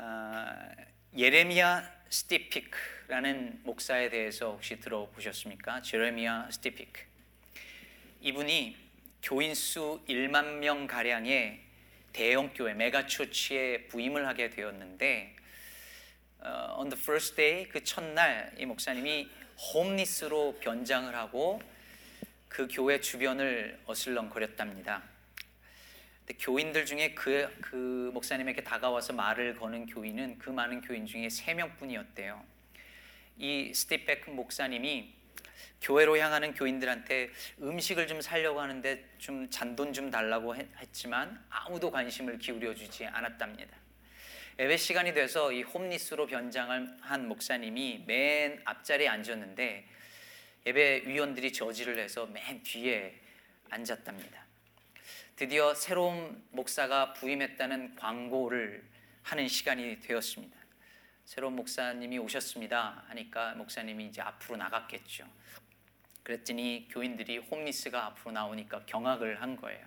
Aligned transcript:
어, 0.00 0.46
예레미야 1.16 1.98
스티피크라는 2.08 3.62
목사에 3.64 4.08
대해서 4.10 4.52
혹시 4.52 4.78
들어보셨습니까? 4.78 5.82
제레미야 5.82 6.50
스티피크. 6.52 7.02
이분이 8.20 8.76
교인 9.22 9.56
수 9.56 10.00
1만 10.08 10.58
명 10.58 10.86
가량의 10.86 11.60
대형 12.12 12.52
교회 12.54 12.74
megachurch에 12.74 13.88
부임을 13.88 14.28
하게 14.28 14.50
되었는데 14.50 15.34
어, 16.40 16.76
on 16.78 16.90
the 16.90 17.02
first 17.02 17.34
day 17.34 17.68
그 17.68 17.82
첫날 17.82 18.54
이 18.56 18.66
목사님이 18.66 19.28
홈리스로 19.74 20.60
변장을 20.60 21.12
하고 21.12 21.60
그 22.48 22.68
교회 22.70 23.00
주변을 23.00 23.80
어슬렁거렸답니다. 23.86 25.02
교인들 26.38 26.84
중에 26.84 27.14
그, 27.14 27.48
그 27.60 28.10
목사님에게 28.12 28.62
다가와서 28.62 29.12
말을 29.14 29.56
거는 29.56 29.86
교인은 29.86 30.38
그 30.38 30.50
많은 30.50 30.80
교인 30.82 31.06
중에 31.06 31.28
세 31.28 31.54
명뿐이었대요. 31.54 32.44
이 33.38 33.72
스티페크 33.72 34.30
목사님이 34.30 35.14
교회로 35.80 36.18
향하는 36.18 36.54
교인들한테 36.54 37.30
음식을 37.60 38.06
좀 38.08 38.20
살려고 38.20 38.60
하는데 38.60 39.04
좀 39.18 39.48
잔돈 39.48 39.92
좀 39.92 40.10
달라고 40.10 40.56
했지만 40.56 41.44
아무도 41.48 41.90
관심을 41.90 42.38
기울여 42.38 42.74
주지 42.74 43.06
않았답니다. 43.06 43.76
예배 44.58 44.76
시간이 44.76 45.14
돼서 45.14 45.52
이 45.52 45.62
홈리스로 45.62 46.26
변장을 46.26 46.96
한 47.00 47.28
목사님이 47.28 48.04
맨 48.06 48.60
앞자리에 48.64 49.06
앉았는데 49.06 49.86
예배 50.66 51.02
위원들이 51.06 51.52
저지를 51.52 51.98
해서 52.00 52.26
맨 52.26 52.60
뒤에 52.64 53.14
앉았답니다. 53.70 54.47
드디어 55.38 55.72
새로운 55.72 56.42
목사가 56.50 57.12
부임했다는 57.12 57.94
광고를 57.94 58.84
하는 59.22 59.46
시간이 59.46 60.00
되었습니다. 60.00 60.58
새로운 61.24 61.54
목사님이 61.54 62.18
오셨습니다 62.18 63.04
하니까 63.06 63.54
목사님이 63.54 64.06
이제 64.06 64.20
앞으로 64.20 64.56
나갔겠죠. 64.56 65.28
그랬더니 66.24 66.88
교인들이 66.90 67.38
홈리스가 67.38 68.06
앞으로 68.06 68.32
나오니까 68.32 68.84
경악을 68.86 69.40
한 69.40 69.54
거예요. 69.54 69.86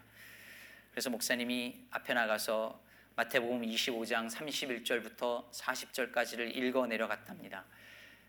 그래서 0.91 1.09
목사님이 1.09 1.85
앞에 1.91 2.13
나가서 2.13 2.81
마태복음 3.17 3.63
25장 3.63 4.31
31절부터 4.31 5.51
40절까지를 5.51 6.55
읽어 6.55 6.87
내려갔답니다. 6.87 7.65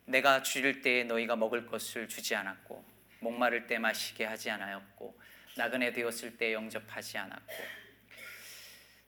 내가 0.06 0.42
줄일 0.42 0.82
때에 0.82 1.04
너희가 1.04 1.36
먹을 1.36 1.66
것을 1.66 2.08
주지 2.08 2.34
않았고 2.34 2.84
목마를 3.20 3.68
때 3.68 3.78
마시게 3.78 4.24
하지 4.24 4.50
않았고 4.50 5.16
나그네 5.56 5.92
되었을 5.92 6.36
때 6.36 6.52
영접하지 6.52 7.18
않았고 7.18 7.54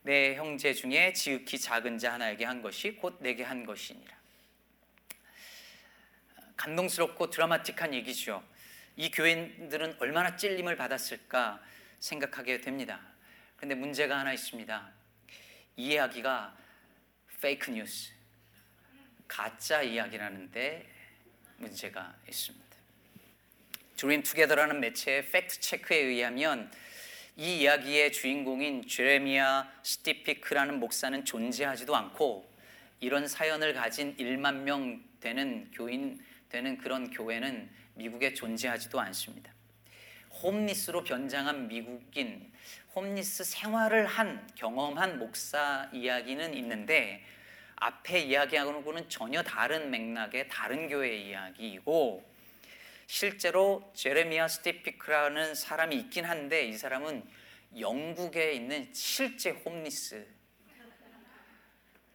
내 0.03 0.37
형제 0.37 0.75
중에 0.75 1.15
지극히 1.15 1.59
작은 1.59 1.99
자 1.99 2.13
하나에게 2.13 2.45
한 2.45 2.61
것이 2.61 2.97
곧 2.97 3.19
내게 3.21 3.43
한 3.43 3.65
것이니라. 3.65 4.15
감동스럽고 6.57 7.31
드라마틱한 7.31 7.95
얘기죠. 7.95 8.45
이 8.97 9.11
교인들은 9.11 9.97
얼마나 10.01 10.37
찔림을 10.37 10.77
받았을까 10.77 11.63
생각하게 12.01 12.61
됩니다. 12.61 13.01
그런데 13.57 13.75
문제가 13.75 14.19
하나 14.19 14.33
있습니다. 14.33 14.93
이 15.77 15.87
이야기가 15.93 16.57
페이크 17.41 17.71
뉴스, 17.71 18.13
가짜 19.27 19.83
이야기라는데 19.83 20.87
문제가 21.57 22.15
있습니다. 22.29 22.74
드림 24.05 24.23
투게더라는 24.23 24.81
매체의 24.81 25.31
팩트 25.31 25.61
체크에 25.61 25.97
의하면 25.97 26.71
이 27.39 27.61
이야기의 27.61 28.13
주인공인 28.13 28.87
제레미야 28.87 29.73
스티피크라는 29.83 30.79
목사는 30.79 31.25
존재하지도 31.25 31.97
않고 31.97 32.47
이런 33.01 33.27
사연을 33.27 33.73
가진 33.73 34.15
1만 34.19 34.57
명 34.57 35.03
되는 35.21 35.71
교인 35.73 36.23
되는 36.51 36.77
그런 36.77 37.09
교회는 37.13 37.71
미국에 37.95 38.35
존재하지도 38.35 39.01
않습니다. 39.01 39.51
홈리스로 40.43 41.03
변장한 41.03 41.67
미국인 41.69 42.53
홈리스 42.95 43.43
생활을 43.43 44.05
한 44.05 44.47
경험한 44.55 45.19
목사 45.19 45.89
이야기는 45.95 46.53
있는데 46.53 47.25
앞에 47.77 48.21
이야기하고는 48.21 49.09
전혀 49.09 49.43
다른 49.43 49.91
맥락의 49.91 50.49
다른 50.51 50.89
교회 50.89 51.17
이야기이고 51.17 52.34
실제로 53.07 53.91
제레미아 53.95 54.49
스티피크라는 54.49 55.55
사람이 55.55 55.97
있긴 55.97 56.25
한데 56.25 56.67
이 56.67 56.73
사람은 56.73 57.25
영국에 57.79 58.53
있는 58.53 58.89
실제 58.93 59.51
홈리스 59.51 60.27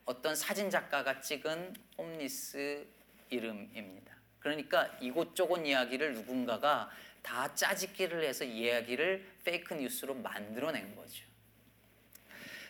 어떤 0.05 0.35
사진 0.35 0.69
작가가 0.69 1.21
찍은 1.21 1.75
홈리스 1.97 2.87
이름입니다. 3.29 4.15
그러니까 4.39 4.89
이곳저곳 5.01 5.65
이야기를 5.65 6.13
누군가가 6.13 6.89
다 7.21 7.53
짜집기를 7.53 8.23
해서 8.23 8.43
이야기를 8.43 9.25
페이크 9.43 9.73
뉴스로 9.73 10.15
만들어낸 10.15 10.95
거죠. 10.95 11.25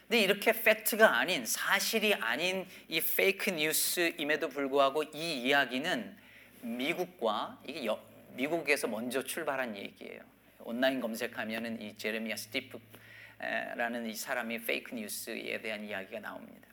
근데 0.02 0.22
이렇게 0.22 0.52
팩트가 0.52 1.18
아닌 1.18 1.46
사실이 1.46 2.16
아닌 2.16 2.68
이 2.88 3.00
fake 3.00 3.52
news임에도 3.52 4.50
불구하고 4.50 5.04
이 5.04 5.44
이야기는 5.44 6.18
미국과 6.62 7.62
이게 7.66 7.86
여, 7.86 8.09
미국에서 8.40 8.88
먼저 8.88 9.22
출발한 9.22 9.76
얘기예요. 9.76 10.22
온라인 10.60 11.02
검색하면은 11.02 11.82
이 11.82 11.98
제레미아 11.98 12.38
스티프라는 12.38 14.10
이 14.10 14.16
사람이 14.16 14.66
fake 14.66 14.96
news에 14.96 15.60
대한 15.62 15.84
이야기가 15.84 16.22
나옵니다. 16.22 16.68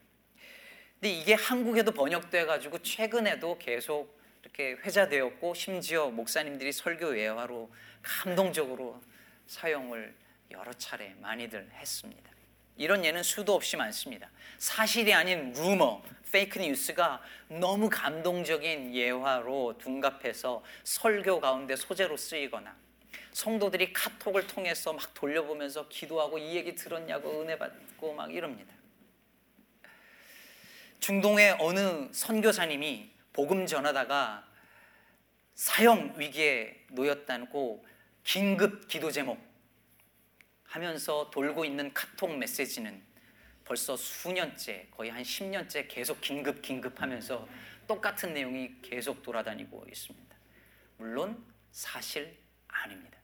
근데 0.95 1.11
이게 1.11 1.35
한국에도 1.35 1.91
번역돼 1.91 2.47
가지고 2.47 2.79
최근에도 2.79 3.59
계속 3.59 4.17
이렇게 4.43 4.73
회자되었고 4.75 5.55
심지어 5.55 6.09
목사님들이 6.09 6.71
설교 6.71 7.19
예화로 7.19 7.69
감동적으로 8.01 9.01
사용을 9.47 10.15
여러 10.53 10.73
차례 10.75 11.15
많이들 11.21 11.69
했습니다. 11.73 12.31
이런 12.77 13.05
예는 13.05 13.23
수도 13.23 13.55
없이 13.55 13.77
많습니다. 13.77 14.29
사실이 14.59 15.13
아닌 15.15 15.53
루머, 15.53 16.03
페이크 16.31 16.59
뉴스가 16.59 17.23
너무 17.49 17.89
감동적인 17.89 18.95
예화로 18.95 19.79
둔갑해서 19.79 20.63
설교 20.85 21.41
가운데 21.41 21.77
소재로 21.77 22.17
쓰이거나 22.17 22.77
성도들이 23.33 23.93
카톡을 23.93 24.47
통해서 24.47 24.93
막 24.93 25.13
돌려보면서 25.15 25.89
기도하고 25.89 26.39
이 26.39 26.57
얘기 26.57 26.75
들었냐고 26.75 27.43
은혜 27.43 27.59
받고 27.59 28.15
막 28.15 28.33
이럽니다. 28.35 28.75
중동의 31.01 31.57
어느 31.61 32.09
선교사님이 32.13 33.11
복음 33.33 33.67
전하다가 33.67 34.47
사형 35.55 36.15
위기에 36.17 36.85
놓였다고 36.91 37.85
긴급 38.25 38.89
기도 38.89 39.11
제목 39.11 39.39
하면서 40.67 41.31
돌고 41.31 41.65
있는 41.65 41.93
카톡 41.95 42.37
메시지는 42.37 43.03
벌써 43.65 43.97
수년째, 43.97 44.89
거의 44.91 45.11
한 45.11 45.23
10년째 45.23 45.87
계속 45.89 46.21
긴급 46.21 46.63
긴급 46.63 47.01
하면서 47.01 47.49
똑같은 47.87 48.33
내용이 48.33 48.81
계속 48.83 49.23
돌아다니고 49.23 49.87
있습니다. 49.89 50.37
물론 50.99 51.45
사실 51.71 52.39
아닙니다. 52.69 53.19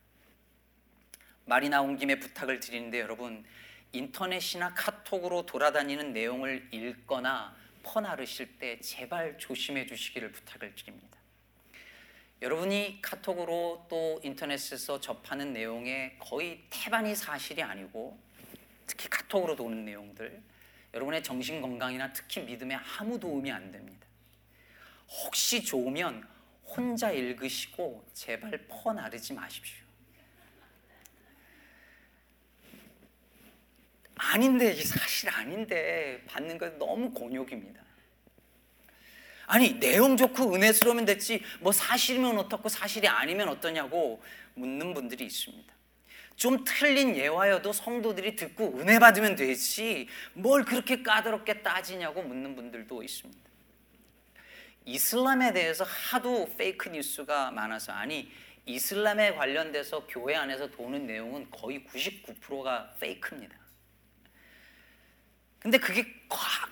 말이 1.45 1.69
나온 1.69 1.97
김에 1.97 2.19
부탁을 2.19 2.61
드리는데 2.61 3.01
여러분 3.01 3.45
인터넷이나 3.93 4.75
카톡으로 4.75 5.47
돌아다니는 5.47 6.13
내용을 6.13 6.69
읽거나 6.73 7.57
퍼나르실 7.83 8.59
때 8.59 8.81
제발 8.81 9.39
조심해 9.39 9.87
주시기를 9.87 10.33
부탁을 10.33 10.75
드립니다. 10.75 11.19
여러분이 12.43 12.99
카톡으로 13.01 13.87
또 13.89 14.21
인터넷에서 14.25 15.01
접하는 15.01 15.53
내용의 15.53 16.19
거의 16.19 16.61
태반이 16.71 17.15
사실이 17.15 17.63
아니고 17.63 18.19
특히 18.85 19.09
카톡으로 19.09 19.55
도는 19.55 19.85
내용들 19.85 20.43
여러분의 20.93 21.23
정신 21.23 21.63
건강이나 21.63 22.13
특히 22.13 22.41
믿음에 22.43 22.77
아무 22.99 23.21
도움이 23.21 23.49
안 23.53 23.71
됩니다. 23.71 24.09
혹시 25.09 25.63
좋으면 25.63 26.27
혼자 26.65 27.13
읽으시고 27.13 28.09
제발 28.13 28.67
퍼나르지 28.67 29.35
마십시오. 29.35 29.87
아닌데 34.17 34.73
이게 34.73 34.83
사실 34.83 35.29
아닌데 35.29 36.21
받는 36.27 36.59
건 36.59 36.77
너무 36.77 37.13
곤욕입니다. 37.13 37.92
아니 39.47 39.79
내용 39.79 40.17
좋고 40.17 40.55
은혜스러우면 40.55 41.05
됐지 41.05 41.43
뭐 41.61 41.73
사실이면 41.73 42.39
어떻고 42.39 42.69
사실이 42.69 43.09
아니면 43.09 43.49
어떠냐고 43.49 44.23
묻는 44.55 44.95
분들이 44.95 45.27
있습니다. 45.27 45.73
좀 46.37 46.65
틀린 46.65 47.15
예화여도 47.17 47.73
성도들이 47.73 48.37
듣고 48.37 48.79
은혜 48.79 48.99
받으면 48.99 49.37
되지 49.37 50.09
뭘 50.33 50.65
그렇게 50.65 51.03
까다롭게 51.03 51.63
따지냐고 51.63 52.23
묻는 52.23 52.57
분들도 52.57 53.03
있습니다. 53.03 53.51
이슬람에 54.85 55.53
대해서 55.53 55.85
하도 55.85 56.49
페이크 56.57 56.89
뉴스가 56.89 57.51
많아서 57.53 57.93
아니 57.93 58.31
이슬람에 58.67 59.35
관련돼서 59.35 60.07
교회 60.09 60.35
안에서 60.35 60.71
도는 60.71 61.07
내용은 61.07 61.51
거의 61.51 61.85
99%가 61.85 62.95
페이크입니다. 62.99 63.57
근데 65.59 65.79
그게 65.79 66.05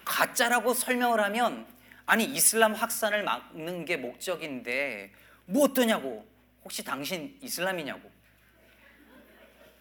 가, 0.04 0.32
짜라고 0.32 0.74
설명을 0.74 1.20
하면 1.20 1.66
아니 2.10 2.24
이슬람 2.24 2.74
확산을 2.74 3.22
막는 3.22 3.84
게 3.84 3.96
목적인데 3.96 5.12
뭐 5.44 5.66
어떠냐고 5.66 6.26
혹시 6.64 6.82
당신 6.82 7.38
이슬람이냐고 7.40 8.10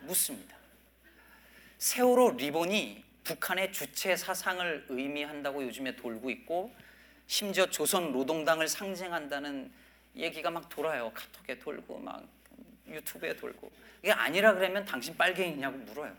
묻습니다. 0.02 0.56
세월호 1.80 2.34
리본이 2.38 3.04
북한의 3.24 3.74
주체 3.74 4.16
사상을 4.16 4.86
의미한다고 4.90 5.64
요즘에 5.64 5.96
돌고 5.96 6.30
있고 6.30 6.72
심지어 7.26 7.66
조선 7.66 8.12
노동당을 8.12 8.68
상징한다는 8.68 9.72
얘기가 10.16 10.52
막 10.52 10.70
돌아요. 10.70 11.12
카톡에 11.12 11.58
돌고 11.58 11.98
막 11.98 12.24
유튜브에 12.88 13.38
돌고 13.38 13.72
이게 14.04 14.12
아니라 14.12 14.54
그러면 14.54 14.86
당신 14.86 15.18
빨갱이냐고 15.18 15.80
물어요. 15.80 16.16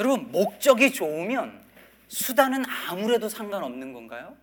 여러분 0.00 0.32
목적이 0.32 0.92
좋으면 0.92 1.64
수단은 2.08 2.64
아무래도 2.88 3.28
상관없는 3.28 3.92
건가요? 3.92 4.36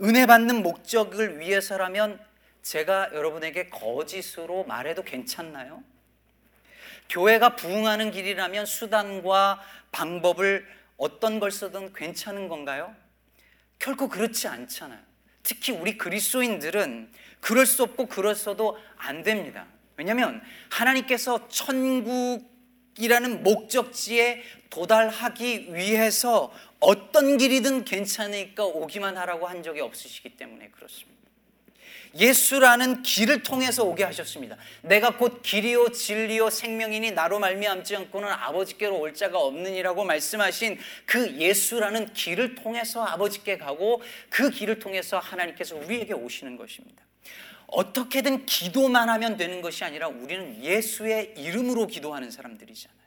은혜 0.00 0.26
받는 0.26 0.62
목적을 0.62 1.40
위해서라면 1.40 2.20
제가 2.62 3.10
여러분에게 3.12 3.68
거짓으로 3.68 4.64
말해도 4.64 5.02
괜찮나요? 5.02 5.82
교회가 7.08 7.56
부흥하는 7.56 8.10
길이라면 8.10 8.64
수단과 8.64 9.60
방법을 9.90 10.66
어떤 10.96 11.40
걸 11.40 11.50
쓰든 11.50 11.92
괜찮은 11.92 12.48
건가요? 12.48 12.94
결코 13.78 14.08
그렇지 14.08 14.48
않잖아요. 14.48 15.00
특히 15.42 15.72
우리 15.72 15.98
그리스도인들은 15.98 17.12
그럴 17.40 17.66
수 17.66 17.82
없고 17.82 18.06
그럴 18.06 18.34
수도 18.34 18.78
안 18.96 19.22
됩니다. 19.22 19.66
왜냐하면 19.96 20.40
하나님께서 20.70 21.48
천국 21.48 22.51
이라는 22.98 23.42
목적지에 23.42 24.42
도달하기 24.70 25.74
위해서 25.74 26.52
어떤 26.80 27.38
길이든 27.38 27.84
괜찮으니까 27.84 28.64
오기만 28.64 29.16
하라고 29.18 29.46
한 29.46 29.62
적이 29.62 29.80
없으시기 29.80 30.30
때문에 30.30 30.68
그렇습니다. 30.68 31.12
예수라는 32.14 33.02
길을 33.02 33.42
통해서 33.42 33.84
오게 33.84 34.04
하셨습니다. 34.04 34.56
내가 34.82 35.16
곧 35.16 35.42
길이요 35.42 35.90
진리요 35.92 36.50
생명이니 36.50 37.12
나로 37.12 37.38
말미암지 37.38 37.96
않고는 37.96 38.28
아버지께로 38.28 38.98
올 38.98 39.14
자가 39.14 39.38
없느니라고 39.38 40.04
말씀하신 40.04 40.78
그 41.06 41.36
예수라는 41.36 42.12
길을 42.12 42.54
통해서 42.56 43.02
아버지께 43.02 43.56
가고 43.56 44.02
그 44.28 44.50
길을 44.50 44.78
통해서 44.78 45.18
하나님께서 45.18 45.76
우리에게 45.76 46.12
오시는 46.12 46.56
것입니다. 46.56 47.02
어떻게든 47.72 48.44
기도만 48.46 49.08
하면 49.08 49.36
되는 49.36 49.62
것이 49.62 49.82
아니라 49.84 50.08
우리는 50.08 50.62
예수의 50.62 51.34
이름으로 51.36 51.86
기도하는 51.86 52.30
사람들이잖아요. 52.30 53.02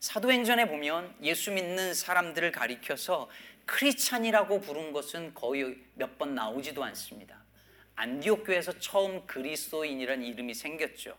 사도행전에 0.00 0.68
보면 0.68 1.14
예수 1.22 1.50
믿는 1.52 1.94
사람들을 1.94 2.52
가리켜서 2.52 3.30
크리찬이라고 3.66 4.60
부른 4.60 4.92
것은 4.92 5.32
거의 5.34 5.78
몇 5.94 6.18
번 6.18 6.34
나오지도 6.34 6.84
않습니다. 6.84 7.42
안디옥 7.96 8.44
교회에서 8.46 8.78
처음 8.80 9.26
그리스도인이라는 9.26 10.24
이름이 10.24 10.54
생겼죠. 10.54 11.16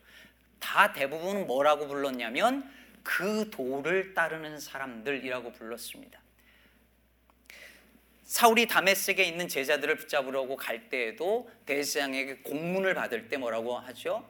다 0.60 0.94
대부분 0.94 1.48
뭐라고 1.48 1.88
불렀냐면 1.88 2.70
그 3.04 3.50
도를 3.52 4.14
따르는 4.14 4.60
사람들이라고 4.60 5.54
불렀습니다. 5.54 6.20
사울이 8.26 8.68
다메섹에 8.68 9.24
있는 9.24 9.48
제자들을 9.48 9.98
붙잡으려고 9.98 10.56
갈 10.56 10.90
때에도 10.90 11.50
대제장에게 11.66 12.38
공문을 12.38 12.96
받을 12.96 13.30
때 13.30 13.38
뭐라고 13.38 13.78
하죠? 13.78 14.28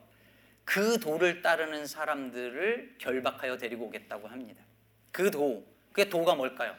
그 0.66 1.00
도를 1.00 1.42
따르는 1.42 1.88
사람들을 1.88 2.96
결박하여 2.98 3.58
데리고 3.58 3.86
오겠다고 3.86 4.28
합니다. 4.28 4.64
그 5.12 5.32
도, 5.32 5.66
그 5.94 6.10
도가 6.10 6.36
뭘까요? 6.36 6.76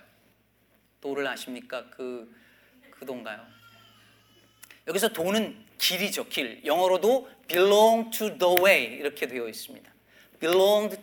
도를 1.01 1.27
아십니까? 1.27 1.89
그, 1.91 2.31
그 2.91 3.07
도인가요? 3.07 3.47
여기서 4.87 5.09
도는 5.09 5.65
길이죠, 5.79 6.29
길. 6.29 6.65
영어로도 6.65 7.31
belong 7.49 8.11
to 8.11 8.37
the 8.37 8.57
way 8.63 8.85
이렇게 8.99 9.27
되어 9.27 9.49
있습니다. 9.49 9.91
belong 10.39 10.97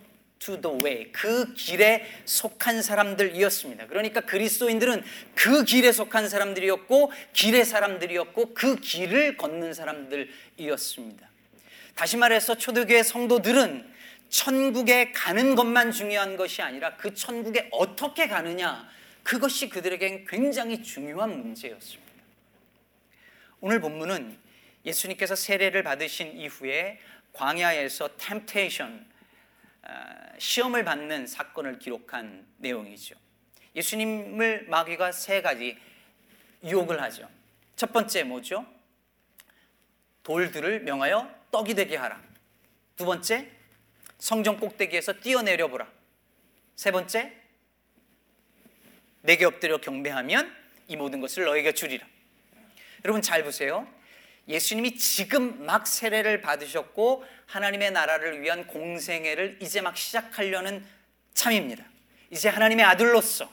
to 0.44 0.60
the 0.60 0.84
way. 0.84 1.10
그 1.10 1.54
길에 1.54 2.04
속한 2.26 2.82
사람들이었습니다. 2.82 3.86
그러니까 3.86 4.20
그리스도인들은 4.20 5.02
그 5.34 5.64
길에 5.64 5.90
속한 5.90 6.28
사람들이었고 6.28 7.12
길의 7.32 7.64
사람들이었고 7.64 8.54
그 8.54 8.76
길을 8.76 9.36
걷는 9.36 9.72
사람들이었습니다. 9.72 11.28
다시 11.94 12.16
말해서 12.16 12.56
초대교회 12.56 13.02
성도들은 13.02 13.92
천국에 14.28 15.12
가는 15.12 15.54
것만 15.54 15.92
중요한 15.92 16.36
것이 16.36 16.60
아니라 16.60 16.96
그 16.96 17.14
천국에 17.14 17.68
어떻게 17.70 18.26
가느냐 18.26 18.88
그것이 19.22 19.68
그들에겐 19.68 20.26
굉장히 20.26 20.82
중요한 20.82 21.40
문제였습니다. 21.40 22.04
오늘 23.60 23.80
본문은 23.80 24.36
예수님께서 24.84 25.34
세례를 25.34 25.82
받으신 25.82 26.36
이후에 26.36 26.98
광야에서 27.32 28.10
템테이션 28.18 29.06
아, 29.08 29.13
시험을 30.38 30.84
받는 30.84 31.26
사건을 31.26 31.78
기록한 31.78 32.46
내용이죠. 32.58 33.14
예수님을 33.76 34.66
마귀가 34.68 35.12
세 35.12 35.42
가지 35.42 35.78
유혹을 36.62 37.00
하죠. 37.02 37.28
첫 37.76 37.92
번째 37.92 38.24
뭐죠? 38.24 38.66
돌들을 40.22 40.80
명하여 40.80 41.32
떡이 41.50 41.74
되게 41.74 41.96
하라. 41.96 42.20
두 42.96 43.04
번째, 43.04 43.50
성전 44.18 44.58
꼭대기에서 44.58 45.14
뛰어내려 45.14 45.68
보라. 45.68 45.90
세 46.76 46.90
번째, 46.90 47.32
내게 49.22 49.44
엎드려 49.44 49.78
경배하면 49.78 50.54
이 50.88 50.96
모든 50.96 51.20
것을 51.20 51.44
너에게 51.44 51.72
주리라. 51.72 52.06
여러분 53.04 53.22
잘 53.22 53.42
보세요. 53.44 53.88
예수님이 54.48 54.96
지금 54.96 55.64
막 55.64 55.86
세례를 55.86 56.40
받으셨고 56.40 57.24
하나님의 57.46 57.92
나라를 57.92 58.42
위한 58.42 58.66
공생애를 58.66 59.58
이제 59.60 59.80
막 59.80 59.96
시작하려는 59.96 60.84
참입니다. 61.32 61.84
이제 62.30 62.48
하나님의 62.48 62.84
아들로서 62.84 63.50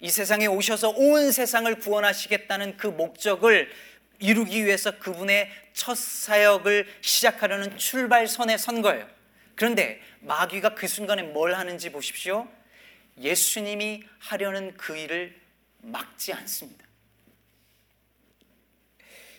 이 0.00 0.10
세상에 0.10 0.46
오셔서 0.46 0.90
온 0.90 1.30
세상을 1.30 1.72
구원하시겠다는 1.78 2.76
그 2.76 2.88
목적을 2.88 3.70
이루기 4.18 4.64
위해서 4.64 4.98
그분의 4.98 5.50
첫 5.72 5.96
사역을 5.96 6.86
시작하려는 7.00 7.76
출발선에 7.78 8.56
선 8.58 8.82
거예요. 8.82 9.08
그런데 9.54 10.00
마귀가 10.20 10.74
그 10.74 10.88
순간에 10.88 11.22
뭘 11.22 11.54
하는지 11.54 11.90
보십시오. 11.90 12.48
예수님이 13.20 14.02
하려는 14.18 14.76
그 14.76 14.96
일을 14.96 15.34
막지 15.78 16.32
않습니다. 16.32 16.83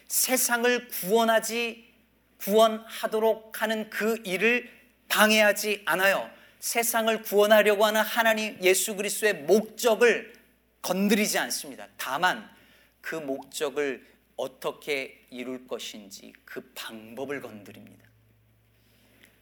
세상을 0.08 0.88
구원하지 0.88 1.94
구원하도록 2.38 3.62
하는 3.62 3.90
그 3.90 4.22
일을 4.24 4.70
방해하지 5.08 5.84
않아요. 5.86 6.30
세상을 6.60 7.22
구원하려고 7.22 7.86
하는 7.86 8.02
하나님 8.02 8.58
예수 8.62 8.96
그리스도의 8.96 9.34
목적을 9.44 10.34
건드리지 10.82 11.38
않습니다. 11.40 11.88
다만 11.98 12.50
그 13.02 13.16
목적을 13.16 14.06
어떻게 14.36 15.26
이룰 15.30 15.68
것인지 15.68 16.34
그 16.44 16.72
방법을 16.76 17.42
건드립니다. 17.42 18.06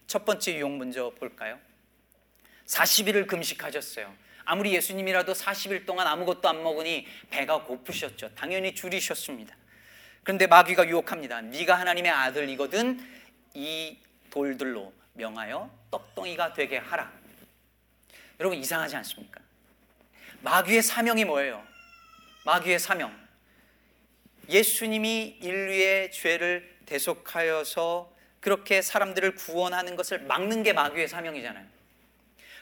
첫 0.05 0.25
번째 0.25 0.55
유혹 0.55 0.71
먼저 0.77 1.11
볼까요? 1.11 1.59
40일을 2.67 3.27
금식하셨어요. 3.27 4.13
아무리 4.45 4.73
예수님이라도 4.75 5.33
40일 5.33 5.85
동안 5.85 6.07
아무것도 6.07 6.47
안 6.47 6.61
먹으니 6.61 7.07
배가 7.29 7.63
고프셨죠. 7.63 8.35
당연히 8.35 8.75
줄이셨습니다. 8.75 9.55
그런데 10.23 10.47
마귀가 10.47 10.87
유혹합니다. 10.87 11.41
네가 11.41 11.75
하나님의 11.75 12.11
아들이거든 12.11 12.99
이 13.53 13.97
돌들로 14.29 14.93
명하여 15.13 15.69
떡덩이가 15.91 16.53
되게 16.53 16.77
하라. 16.77 17.11
여러분 18.39 18.57
이상하지 18.57 18.95
않습니까? 18.97 19.41
마귀의 20.41 20.81
사명이 20.81 21.25
뭐예요? 21.25 21.63
마귀의 22.45 22.79
사명. 22.79 23.15
예수님이 24.49 25.37
인류의 25.41 26.11
죄를 26.11 26.77
대속하여서 26.85 28.11
그렇게 28.39 28.81
사람들을 28.81 29.35
구원하는 29.35 29.95
것을 29.95 30.19
막는 30.19 30.63
게 30.63 30.73
마귀의 30.73 31.07
사명이잖아요. 31.07 31.65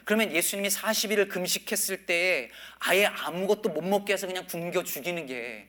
그러면 0.05 0.31
예수님이 0.31 0.69
40일을 0.69 1.29
금식했을 1.29 2.05
때에 2.05 2.49
아예 2.79 3.05
아무것도 3.05 3.69
못 3.69 3.81
먹게 3.83 4.13
해서 4.13 4.27
그냥 4.27 4.45
굶겨 4.47 4.83
죽이는 4.83 5.25
게 5.25 5.67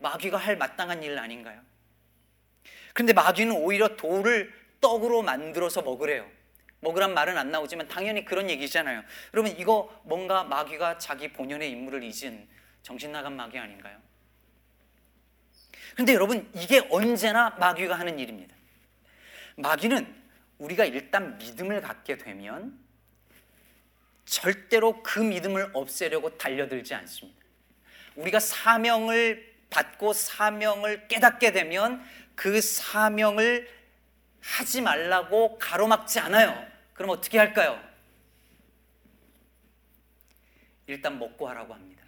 마귀가 0.00 0.36
할 0.36 0.56
마땅한 0.56 1.02
일 1.02 1.18
아닌가요? 1.18 1.60
그런데 2.92 3.12
마귀는 3.12 3.54
오히려 3.56 3.96
돌을 3.96 4.52
떡으로 4.80 5.22
만들어서 5.22 5.82
먹으래요. 5.82 6.28
먹으란 6.80 7.12
말은 7.14 7.36
안 7.36 7.50
나오지만 7.50 7.88
당연히 7.88 8.24
그런 8.24 8.48
얘기잖아요. 8.50 9.02
여러분 9.34 9.52
이거 9.58 10.00
뭔가 10.04 10.44
마귀가 10.44 10.98
자기 10.98 11.32
본연의 11.32 11.70
임무를 11.70 12.02
잊은 12.02 12.48
정신 12.82 13.12
나간 13.12 13.36
마귀 13.36 13.58
아닌가요? 13.58 13.98
그런데 15.92 16.14
여러분 16.14 16.50
이게 16.54 16.86
언제나 16.90 17.50
마귀가 17.50 17.98
하는 17.98 18.18
일입니다. 18.18 18.54
마귀는 19.56 20.20
우리가 20.58 20.86
일단 20.86 21.36
믿음을 21.36 21.82
갖게 21.82 22.16
되면 22.16 22.78
절대로 24.24 25.02
그 25.02 25.20
믿음을 25.20 25.70
없애려고 25.74 26.38
달려들지 26.38 26.94
않습니다. 26.94 27.40
우리가 28.16 28.40
사명을 28.40 29.49
받고 29.70 30.12
사명을 30.12 31.08
깨닫게 31.08 31.52
되면 31.52 32.04
그 32.34 32.60
사명을 32.60 33.68
하지 34.40 34.80
말라고 34.80 35.58
가로막지 35.58 36.18
않아요. 36.20 36.66
그럼 36.94 37.10
어떻게 37.10 37.38
할까요? 37.38 37.80
일단 40.86 41.18
먹고 41.18 41.48
하라고 41.48 41.72
합니다. 41.72 42.02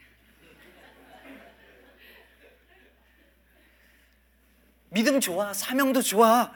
믿음 4.90 5.20
좋아, 5.20 5.54
사명도 5.54 6.02
좋아. 6.02 6.52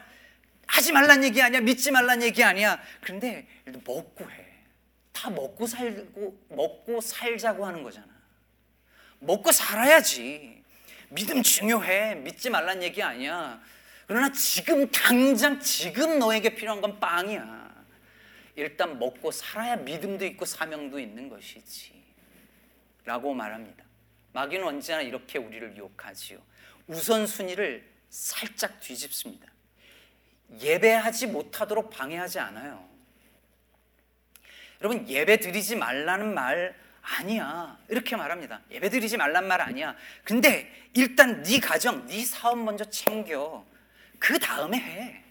하지 0.67 0.93
말란 0.93 1.25
얘기 1.25 1.41
아니야, 1.41 1.61
믿지 1.61 1.91
말란 1.91 2.23
얘기 2.23 2.43
아니야. 2.43 2.83
그런데 3.01 3.47
먹고 3.65 4.31
해. 4.31 4.47
다 5.13 5.31
먹고 5.31 5.67
살고 5.67 6.47
먹고 6.51 7.01
살자고 7.01 7.65
하는 7.65 7.83
거잖아. 7.83 8.09
먹고 9.21 9.53
살아야지. 9.53 10.63
믿음 11.09 11.43
중요해. 11.43 12.17
믿지 12.17 12.51
말란 12.51 12.83
얘기 12.83 13.03
아니야. 13.03 13.61
그러나 14.07 14.31
지금 14.33 14.91
당장 14.91 15.61
지금 15.61 16.19
너에게 16.19 16.55
필요한 16.55 16.81
건 16.81 16.99
빵이야. 17.01 17.67
일단 18.57 18.99
먹고 18.99 19.31
살아야 19.31 19.77
믿음도 19.77 20.25
있고 20.27 20.45
사명도 20.45 20.99
있는 20.99 21.29
것이지. 21.29 22.03
라고 23.05 23.35
말합니다. 23.35 23.85
마귀는 24.33 24.67
언제나 24.67 25.03
이렇게 25.03 25.39
우리를 25.39 25.77
유혹하지요. 25.77 26.39
우선순위를 26.87 27.87
살짝 28.11 28.81
뒤집습니다. 28.81 29.47
예배하지 30.61 31.29
못하도록 31.29 31.91
방해하지 31.91 32.39
않아요. 32.39 32.87
여러분, 34.81 35.09
예배 35.09 35.39
드리지 35.41 35.77
말라는 35.77 36.35
말 36.35 36.75
아니야. 37.07 37.79
이렇게 37.89 38.17
말합니다. 38.17 38.61
예배 38.71 38.91
드리지 38.91 39.17
말란 39.17 39.47
말 39.47 39.61
아니야. 39.61 39.95
근데 40.25 40.71
일단 40.95 41.43
네 41.43 41.61
가정, 41.61 42.07
네 42.07 42.25
사업 42.25 42.59
먼저 42.59 42.85
챙겨. 42.91 43.65
그 44.19 44.39
다음에 44.39 44.79
해. 44.79 45.23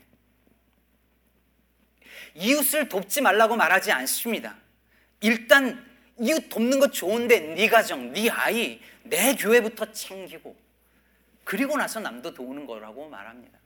이웃을 2.36 2.88
돕지 2.90 3.22
말라고 3.22 3.56
말하지 3.56 3.92
않습니다. 3.92 4.56
일단 5.22 5.86
이웃 6.20 6.50
돕는 6.50 6.80
거 6.80 6.88
좋은데 6.88 7.40
네 7.56 7.68
가정, 7.68 8.14
네 8.14 8.30
아이, 8.30 8.82
내 9.04 9.36
교회부터 9.36 9.92
챙기고 9.92 10.56
그리고 11.44 11.78
나서 11.78 12.00
남도 12.00 12.34
도우는 12.34 12.66
거라고 12.66 13.10
말합니다. 13.10 13.60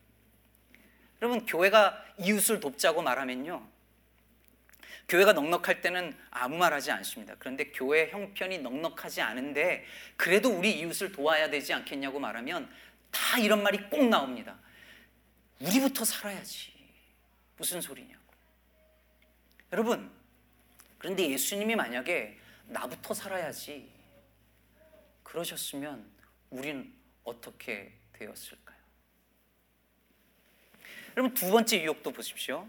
여러분 1.22 1.46
교회가 1.46 2.04
이웃을 2.18 2.60
돕자고 2.60 3.02
말하면요. 3.02 3.68
교회가 5.10 5.34
넉넉할 5.34 5.82
때는 5.82 6.16
아무 6.30 6.58
말 6.58 6.72
하지 6.72 6.92
않습니다. 6.92 7.36
그런데 7.40 7.72
교회 7.72 8.10
형편이 8.10 8.60
넉넉하지 8.60 9.22
않은데 9.22 9.86
그래도 10.16 10.50
우리 10.50 10.80
이웃을 10.80 11.12
도와야 11.12 11.50
되지 11.50 11.74
않겠냐고 11.74 12.20
말하면 12.20 12.72
다 13.12 13.40
이런 13.40 13.64
말이 13.64 13.90
꼭 13.90 14.08
나옵니다. 14.08 14.58
우리부터 15.60 16.06
살아야지. 16.06 16.72
무슨 17.58 17.82
소리냐고. 17.82 18.24
여러분, 19.74 20.10
그런데 20.98 21.30
예수님이 21.30 21.76
만약에 21.76 22.38
나부터 22.68 23.14
살아야지 23.14 23.92
그러셨으면 25.24 26.10
우리는 26.50 26.94
어떻게 27.24 27.94
되었을까요? 28.14 28.78
여러분 31.18 31.34
두 31.34 31.52
번째 31.52 31.82
유혹도 31.82 32.12
보십시오. 32.12 32.68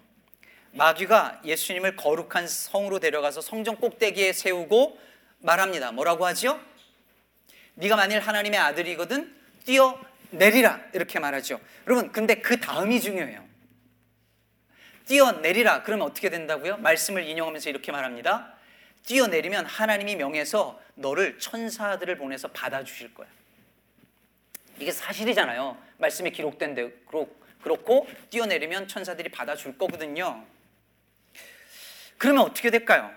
마귀가 0.73 1.41
예수님을 1.45 1.97
거룩한 1.97 2.47
성으로 2.47 3.01
데려가서 3.01 3.41
성전 3.41 3.77
꼭대기에 3.77 4.33
세우고 4.33 4.99
말합니다. 5.39 5.93
뭐라고 5.93 6.27
하죠? 6.27 6.61
네가 7.75 7.97
만일 7.97 8.21
하나님의 8.21 8.59
아들이거든 8.59 9.35
뛰어 9.65 10.01
내리라 10.31 10.81
이렇게 10.93 11.19
말하죠. 11.19 11.61
여러분 11.87 12.13
근데 12.13 12.37
그 12.37 12.61
다음이 12.61 13.01
중요해요. 13.01 13.45
뛰어 15.07 15.33
내리라 15.33 15.83
그러면 15.83 16.07
어떻게 16.07 16.31
된다고요? 16.31 16.77
말씀을 16.77 17.25
인용하면서 17.27 17.69
이렇게 17.69 17.91
말합니다. 17.91 18.55
뛰어 19.05 19.27
내리면 19.27 19.67
하나님이 19.67 20.17
명해서 20.17 20.81
너를 20.95 21.39
천사들을 21.39 22.17
보내서 22.19 22.49
받아 22.49 22.85
주실 22.85 23.13
거야. 23.15 23.27
이게 24.79 24.93
사실이잖아요. 24.93 25.77
말씀에 25.99 26.31
기록된 26.31 26.75
대 26.75 26.93
그렇고 27.63 28.07
뛰어 28.31 28.47
내리면 28.47 28.87
천사들이 28.89 29.31
받아 29.31 29.57
줄 29.57 29.77
거거든요. 29.77 30.45
그러면 32.21 32.43
어떻게 32.43 32.71
될까요? 32.71 33.11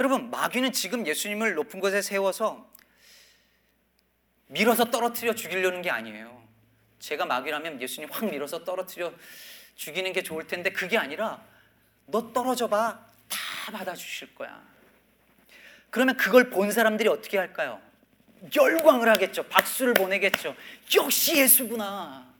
여러분 0.00 0.28
마귀는 0.28 0.72
지금 0.72 1.06
예수님을 1.06 1.54
높은 1.54 1.78
곳에 1.78 2.02
세워서 2.02 2.68
밀어서 4.48 4.90
떨어뜨려 4.90 5.36
죽이려는 5.36 5.82
게 5.82 5.90
아니에요. 5.90 6.42
제가 6.98 7.26
마귀라면 7.26 7.80
예수님 7.80 8.10
확 8.10 8.24
밀어서 8.28 8.64
떨어뜨려 8.64 9.12
죽이는 9.76 10.12
게 10.12 10.24
좋을 10.24 10.48
텐데 10.48 10.72
그게 10.72 10.98
아니라 10.98 11.40
너 12.06 12.32
떨어져 12.32 12.66
봐. 12.66 13.06
다 13.28 13.70
받아주실 13.70 14.34
거야. 14.34 14.60
그러면 15.90 16.16
그걸 16.16 16.50
본 16.50 16.72
사람들이 16.72 17.08
어떻게 17.08 17.38
할까요? 17.38 17.80
열광을 18.56 19.08
하겠죠. 19.10 19.44
박수를 19.44 19.94
보내겠죠. 19.94 20.56
역시 20.96 21.36
예수구나. 21.36 22.34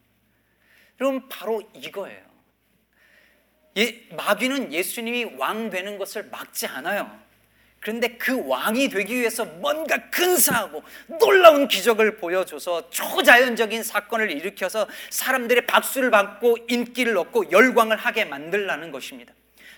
그럼 0.99 1.29
바로 1.29 1.63
이거예요. 1.73 2.30
예, 3.77 4.07
마귀는 4.11 4.73
예수님이 4.73 5.37
왕 5.37 5.71
되는 5.71 5.99
것을 5.99 6.25
막지 6.31 6.67
않아요. 6.67 7.21
그런데 7.81 8.09
그 8.19 8.47
왕이 8.47 8.91
되기 8.91 9.19
위해서 9.19 9.47
뭔가 9.47 10.11
근사하고 10.11 10.83
놀라운 11.19 11.67
기적을 11.67 12.19
보여줘서 12.19 12.91
초자연적인 12.91 13.83
사건을 13.83 14.31
일으켜서 14.31 14.87
사람들의 15.09 15.67
박수를 15.67 16.11
받고 16.11 16.59
인기를 16.69 17.17
얻고 17.17 17.51
열광을 17.51 17.97
하게 17.97 18.27
만들라는 18.27 18.93
것입니다. 18.93 19.33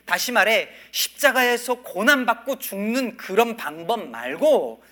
다시 0.05 0.33
말해 0.33 0.69
십자가에서 0.91 1.75
고난받고 1.77 2.59
죽는 2.59 3.17
그런 3.17 3.57
방법 3.57 4.09
말고 4.09 4.83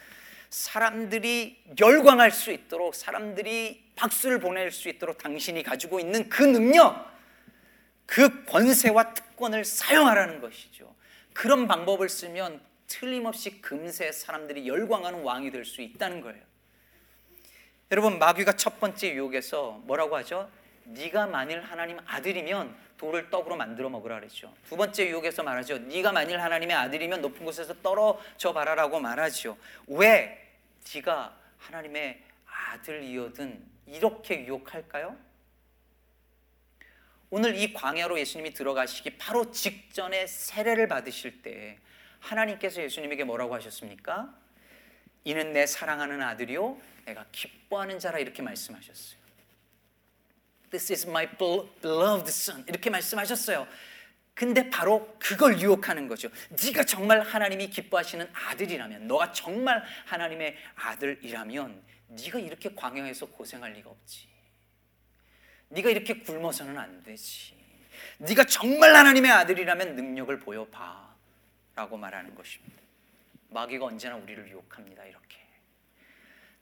사람들이 0.50 1.56
열광할 1.80 2.30
수 2.30 2.52
있도록 2.52 2.94
사람들이 2.94 3.90
박수를 3.96 4.38
보낼 4.38 4.70
수 4.70 4.88
있도록 4.88 5.18
당신이 5.18 5.64
가지고 5.64 5.98
있는 5.98 6.28
그 6.28 6.44
능력 6.44 7.10
그 8.10 8.44
권세와 8.44 9.14
특권을 9.14 9.64
사용하라는 9.64 10.40
것이죠. 10.40 10.92
그런 11.32 11.68
방법을 11.68 12.08
쓰면 12.08 12.60
틀림없이 12.88 13.60
금세 13.62 14.10
사람들이 14.10 14.66
열광하는 14.66 15.22
왕이 15.22 15.52
될 15.52 15.64
수 15.64 15.80
있다는 15.80 16.20
거예요. 16.20 16.42
여러분 17.92 18.18
마귀가 18.18 18.52
첫 18.56 18.80
번째 18.80 19.14
유혹에서 19.14 19.80
뭐라고 19.84 20.16
하죠? 20.16 20.50
네가 20.84 21.26
만일 21.28 21.60
하나님 21.60 22.00
아들이면 22.04 22.74
돌을 22.98 23.30
떡으로 23.30 23.54
만들어 23.54 23.88
먹으라 23.88 24.16
그랬죠. 24.16 24.52
두 24.68 24.76
번째 24.76 25.08
유혹에서 25.08 25.44
말하죠. 25.44 25.78
네가 25.78 26.10
만일 26.10 26.40
하나님의 26.40 26.74
아들이면 26.74 27.20
높은 27.20 27.44
곳에서 27.46 27.74
떨어져 27.80 28.52
봐라라고 28.52 28.98
말하죠. 28.98 29.56
왜 29.86 30.50
네가 30.92 31.36
하나님의 31.58 32.20
아들이어든 32.72 33.64
이렇게 33.86 34.44
유혹할까요? 34.46 35.16
오늘 37.30 37.56
이 37.56 37.72
광야로 37.72 38.18
예수님이 38.18 38.52
들어가시기 38.52 39.16
바로 39.16 39.52
직전에 39.52 40.26
세례를 40.26 40.88
받으실 40.88 41.42
때 41.42 41.78
하나님께서 42.18 42.82
예수님에게 42.82 43.22
뭐라고 43.24 43.54
하셨습니까? 43.54 44.34
이는 45.22 45.52
내 45.52 45.66
사랑하는 45.66 46.20
아들이요 46.22 46.80
내가 47.04 47.26
기뻐하는 47.30 47.98
자라 47.98 48.18
이렇게 48.18 48.42
말씀하셨어요. 48.42 49.20
This 50.70 50.92
is 50.92 51.06
my 51.06 51.28
beloved 51.36 52.28
son 52.28 52.64
이렇게 52.68 52.90
말씀하셨어요. 52.90 53.66
근데 54.34 54.70
바로 54.70 55.16
그걸 55.18 55.60
유혹하는 55.60 56.08
거죠. 56.08 56.30
네가 56.64 56.84
정말 56.84 57.20
하나님이 57.20 57.68
기뻐하시는 57.68 58.26
아들이라면, 58.32 59.06
너가 59.06 59.32
정말 59.32 59.84
하나님의 60.06 60.56
아들이라면, 60.76 61.82
네가 62.08 62.38
이렇게 62.38 62.74
광야에서 62.74 63.26
고생할 63.26 63.74
리가 63.74 63.90
없지. 63.90 64.29
네가 65.70 65.88
이렇게 65.90 66.14
굶어서는 66.14 66.78
안 66.78 67.02
되지. 67.02 67.54
네가 68.18 68.44
정말 68.44 68.94
하나님의 68.94 69.30
아들이라면 69.30 69.96
능력을 69.96 70.38
보여봐. 70.40 71.10
라고 71.76 71.96
말하는 71.96 72.34
것입니다. 72.34 72.82
마귀가 73.48 73.86
언제나 73.86 74.16
우리를 74.16 74.48
유혹합니다. 74.48 75.04
이렇게. 75.04 75.38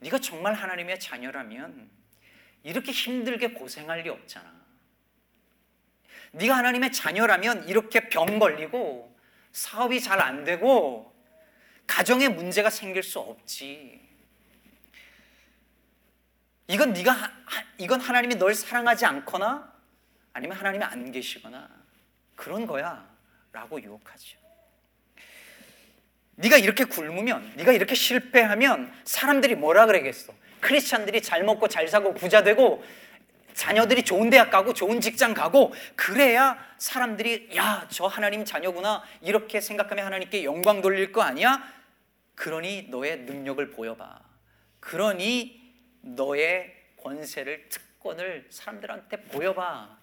네가 0.00 0.18
정말 0.20 0.54
하나님의 0.54 1.00
자녀라면 1.00 1.90
이렇게 2.62 2.92
힘들게 2.92 3.48
고생할 3.48 4.02
리 4.02 4.10
없잖아. 4.10 4.58
네가 6.32 6.56
하나님의 6.58 6.92
자녀라면 6.92 7.68
이렇게 7.68 8.08
병 8.08 8.38
걸리고 8.38 9.16
사업이 9.52 10.00
잘 10.00 10.20
안 10.20 10.44
되고 10.44 11.14
가정에 11.86 12.28
문제가 12.28 12.68
생길 12.68 13.02
수 13.02 13.18
없지. 13.18 14.07
이건 16.68 16.92
네가 16.92 17.32
이건 17.78 18.00
하나님이 18.00 18.37
널 18.37 18.54
사랑하지 18.54 19.06
않거나 19.06 19.72
아니면 20.32 20.56
하나님이 20.56 20.84
안 20.84 21.10
계시거나 21.10 21.68
그런 22.37 22.66
거야라고 22.66 23.82
유혹하죠. 23.82 24.38
네가 26.37 26.56
이렇게 26.58 26.84
굶으면, 26.84 27.54
네가 27.56 27.72
이렇게 27.72 27.96
실패하면 27.96 28.92
사람들이 29.04 29.56
뭐라 29.56 29.87
그러겠어? 29.87 30.32
크리스찬들이 30.60 31.20
잘 31.20 31.42
먹고 31.42 31.66
잘 31.66 31.88
사고 31.88 32.14
부자 32.14 32.44
되고 32.44 32.84
자녀들이 33.54 34.04
좋은 34.04 34.30
대학 34.30 34.50
가고 34.50 34.72
좋은 34.72 35.00
직장 35.00 35.34
가고 35.34 35.72
그래야 35.96 36.56
사람들이 36.78 37.50
야, 37.56 37.88
저 37.90 38.06
하나님 38.06 38.44
자녀구나 38.44 39.02
이렇게 39.20 39.60
생각하면 39.60 40.04
하나님께 40.04 40.44
영광 40.44 40.80
돌릴 40.80 41.10
거 41.10 41.22
아니야? 41.22 41.60
그러니 42.37 42.88
너의 42.90 43.20
능력을 43.20 43.70
보여봐. 43.70 44.20
그러니 44.78 45.67
너의 46.00 46.74
권세를 47.02 47.68
특권을 47.68 48.46
사람들한테 48.50 49.22
보여봐. 49.22 49.98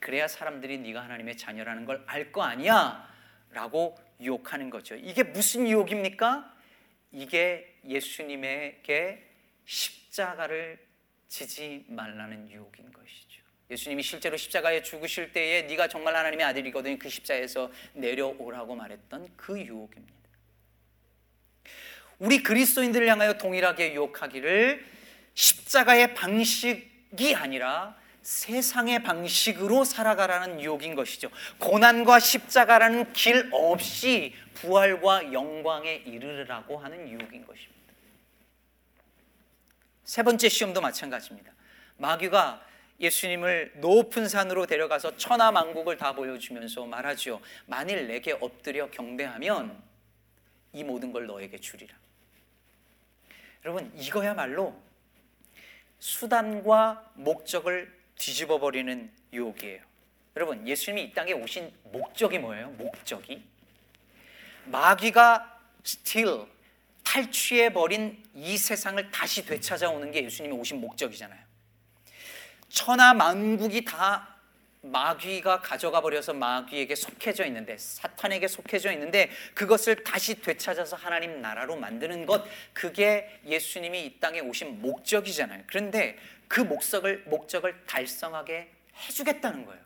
그래야 0.00 0.26
사람들이 0.28 0.78
네가 0.78 1.02
하나님의 1.04 1.36
자녀라는 1.36 1.84
걸 1.84 2.04
알 2.06 2.32
거 2.32 2.42
아니야? 2.42 3.08
라고 3.50 3.96
유혹하는 4.20 4.70
거죠. 4.70 4.94
이게 4.96 5.22
무슨 5.22 5.68
유혹입니까? 5.68 6.56
이게 7.12 7.78
예수님에게 7.86 9.28
십자가를 9.64 10.78
지지 11.28 11.84
말라는 11.88 12.50
유혹인 12.50 12.90
것이죠. 12.92 13.42
예수님이 13.70 14.02
실제로 14.02 14.36
십자가에 14.36 14.82
죽으실 14.82 15.32
때에 15.32 15.62
네가 15.62 15.88
정말 15.88 16.16
하나님의 16.16 16.44
아들이거든 16.46 16.98
그 16.98 17.08
십자에서 17.08 17.70
내려오라고 17.94 18.74
말했던 18.74 19.28
그 19.36 19.58
유혹입니다. 19.60 20.21
우리 22.22 22.40
그리스도인들을 22.40 23.08
향하여 23.08 23.32
동일하게 23.32 23.94
유혹하기를 23.94 24.86
십자가의 25.34 26.14
방식이 26.14 27.34
아니라 27.34 27.96
세상의 28.22 29.02
방식으로 29.02 29.82
살아가라는 29.82 30.60
유혹인 30.60 30.94
것이죠. 30.94 31.30
고난과 31.58 32.20
십자가라는 32.20 33.12
길 33.12 33.48
없이 33.50 34.34
부활과 34.54 35.32
영광에 35.32 35.94
이르르라고 36.06 36.78
하는 36.78 37.08
유혹인 37.08 37.44
것입니다. 37.44 37.72
세 40.04 40.22
번째 40.22 40.48
시험도 40.48 40.80
마찬가지입니다. 40.80 41.52
마귀가 41.96 42.64
예수님을 43.00 43.72
높은 43.78 44.28
산으로 44.28 44.66
데려가서 44.66 45.16
천하 45.16 45.50
만국을 45.50 45.96
다 45.96 46.12
보여주면서 46.12 46.86
말하죠. 46.86 47.40
만일 47.66 48.06
내게 48.06 48.30
엎드려 48.30 48.92
경배하면 48.92 49.82
이 50.72 50.84
모든 50.84 51.10
걸 51.10 51.26
너에게 51.26 51.58
주리라. 51.58 51.96
여러분 53.64 53.92
이거야말로 53.96 54.74
수단과 55.98 57.12
목적을 57.14 57.96
뒤집어 58.16 58.58
버리는 58.58 59.10
유혹이에요. 59.32 59.80
여러분, 60.34 60.66
예수님이 60.66 61.04
이 61.04 61.12
땅에 61.12 61.32
오신 61.32 61.72
목적이 61.84 62.38
뭐예요? 62.38 62.70
목적이 62.70 63.44
마귀가 64.64 65.60
still 65.84 66.46
탈취해 67.04 67.72
버린 67.72 68.22
이 68.34 68.56
세상을 68.56 69.10
다시 69.10 69.44
되찾아오는 69.44 70.10
게 70.10 70.24
예수님이 70.24 70.54
오신 70.54 70.80
목적이잖아요. 70.80 71.40
천하 72.68 73.12
만국이 73.12 73.84
다 73.84 74.31
마귀가 74.82 75.60
가져가 75.60 76.00
버려서 76.00 76.32
마귀에게 76.34 76.96
속해져 76.96 77.46
있는데 77.46 77.78
사탄에게 77.78 78.48
속해져 78.48 78.92
있는데 78.92 79.30
그것을 79.54 80.02
다시 80.02 80.40
되찾아서 80.40 80.96
하나님 80.96 81.40
나라로 81.40 81.76
만드는 81.76 82.26
것 82.26 82.44
그게 82.72 83.40
예수님이 83.46 84.04
이 84.06 84.20
땅에 84.20 84.40
오신 84.40 84.82
목적이잖아요. 84.82 85.64
그런데 85.68 86.18
그 86.48 86.60
목적을 86.60 87.24
목적을 87.26 87.86
달성하게 87.86 88.72
해주겠다는 88.96 89.64
거예요. 89.66 89.82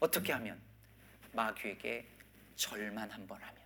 어떻게 0.00 0.32
하면 0.32 0.60
마귀에게 1.32 2.06
절만 2.56 3.10
한 3.10 3.26
번 3.28 3.40
하면 3.40 3.56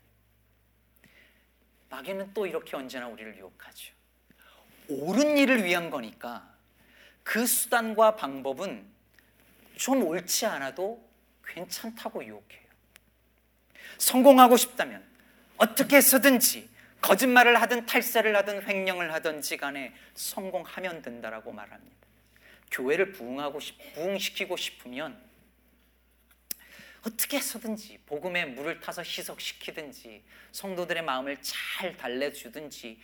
마귀는 1.88 2.34
또 2.34 2.46
이렇게 2.46 2.76
언제나 2.76 3.08
우리를 3.08 3.36
유혹하죠. 3.38 3.94
옳은 4.88 5.38
일을 5.38 5.64
위한 5.64 5.88
거니까 5.90 6.54
그 7.22 7.46
수단과 7.46 8.16
방법은 8.16 8.89
좀 9.80 10.02
옳지 10.06 10.44
않아도 10.44 11.02
괜찮다고 11.42 12.22
유혹해요. 12.22 12.68
성공하고 13.96 14.58
싶다면 14.58 15.02
어떻게 15.56 15.96
해서든지 15.96 16.68
거짓말을 17.00 17.58
하든 17.62 17.86
탈세를 17.86 18.36
하든 18.36 18.68
횡령을 18.68 19.14
하든지 19.14 19.56
간에 19.56 19.94
성공하면 20.12 21.00
된다라고 21.00 21.52
말합니다. 21.52 21.96
교회를 22.70 23.12
부흥하고 23.12 23.58
싶, 23.58 23.94
부흥시키고 23.94 24.58
싶으면 24.58 25.18
어떻게 27.06 27.38
해서든지 27.38 28.00
복음에 28.04 28.44
물을 28.44 28.80
타서 28.80 29.02
희석시키든지 29.02 30.22
성도들의 30.52 31.02
마음을 31.04 31.38
잘 31.40 31.96
달래주든지 31.96 33.00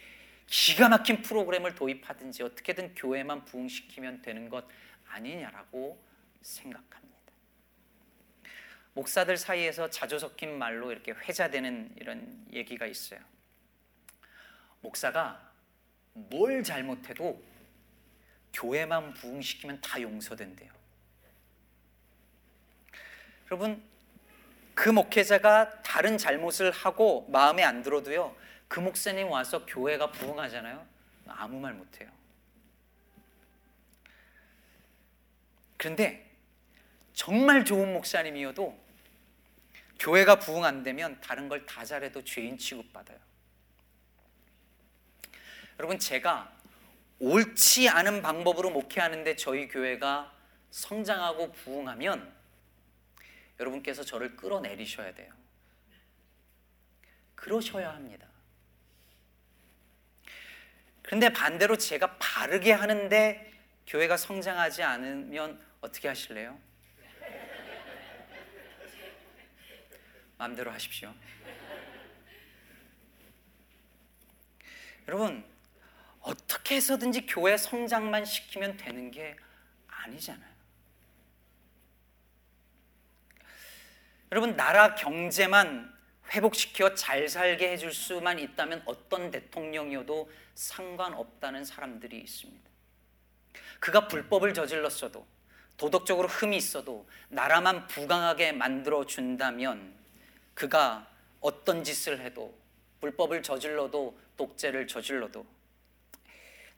기가 0.46 0.90
막힌 0.90 1.22
프로그램을 1.22 1.74
도입하든지 1.74 2.42
어떻게든 2.42 2.94
교회만 2.96 3.46
부흥시키면 3.46 4.20
되는 4.20 4.50
것 4.50 4.66
아니냐라고 5.08 6.04
생각합니다. 6.46 7.16
목사들 8.94 9.36
사이에서 9.36 9.90
자주 9.90 10.18
섞인 10.18 10.58
말로 10.58 10.90
이렇게 10.90 11.12
회자되는 11.12 11.96
이런 11.96 12.46
얘기가 12.52 12.86
있어요. 12.86 13.20
목사가 14.80 15.52
뭘 16.12 16.62
잘못해도 16.62 17.42
교회만 18.52 19.12
부흥시키면 19.14 19.80
다 19.82 20.00
용서된대요. 20.00 20.72
여러분, 23.50 23.82
그 24.74 24.88
목회자가 24.88 25.82
다른 25.82 26.16
잘못을 26.16 26.70
하고 26.70 27.26
마음에 27.28 27.62
안 27.64 27.82
들어도요, 27.82 28.34
그 28.68 28.80
목사님 28.80 29.30
와서 29.30 29.66
교회가 29.66 30.10
부흥하잖아요. 30.12 30.86
아무 31.26 31.60
말 31.60 31.74
못해요. 31.74 32.10
그런데 35.76 36.25
정말 37.16 37.64
좋은 37.64 37.94
목사님이어도 37.94 38.78
교회가 39.98 40.38
부흥 40.38 40.64
안 40.64 40.82
되면 40.82 41.18
다른 41.22 41.48
걸 41.48 41.64
다 41.64 41.82
잘해도 41.84 42.22
죄인 42.22 42.58
취급받아요. 42.58 43.18
여러분 45.78 45.98
제가 45.98 46.52
옳지 47.18 47.88
않은 47.88 48.20
방법으로 48.20 48.70
목회하는데 48.70 49.34
저희 49.36 49.66
교회가 49.66 50.30
성장하고 50.70 51.52
부흥하면 51.52 52.34
여러분께서 53.58 54.04
저를 54.04 54.36
끌어내리셔야 54.36 55.14
돼요. 55.14 55.32
그러셔야 57.34 57.94
합니다. 57.94 58.28
그런데 61.02 61.30
반대로 61.30 61.78
제가 61.78 62.18
바르게 62.18 62.72
하는데 62.72 63.52
교회가 63.86 64.18
성장하지 64.18 64.82
않으면 64.82 65.58
어떻게 65.80 66.08
하실래요? 66.08 66.58
마음대로 70.38 70.70
하십시오. 70.70 71.12
여러분, 75.08 75.44
어떻게 76.20 76.76
해서든지 76.76 77.26
교회 77.26 77.56
성장만 77.56 78.24
시키면 78.24 78.76
되는 78.76 79.10
게 79.10 79.36
아니잖아요. 79.86 80.56
여러분, 84.32 84.56
나라 84.56 84.94
경제만 84.96 85.94
회복시켜 86.32 86.94
잘 86.94 87.28
살게 87.28 87.70
해줄 87.70 87.92
수만 87.92 88.38
있다면 88.40 88.82
어떤 88.84 89.30
대통령이어도 89.30 90.30
상관없다는 90.56 91.64
사람들이 91.64 92.18
있습니다. 92.18 92.68
그가 93.78 94.08
불법을 94.08 94.52
저질렀어도 94.52 95.24
도덕적으로 95.76 96.26
흠이 96.26 96.56
있어도 96.56 97.08
나라만 97.28 97.86
부강하게 97.86 98.52
만들어 98.52 99.04
준다면 99.04 99.94
그가 100.56 101.06
어떤 101.40 101.84
짓을 101.84 102.18
해도 102.20 102.58
불법을 103.00 103.42
저질러도 103.42 104.18
독재를 104.38 104.86
저질러도 104.86 105.46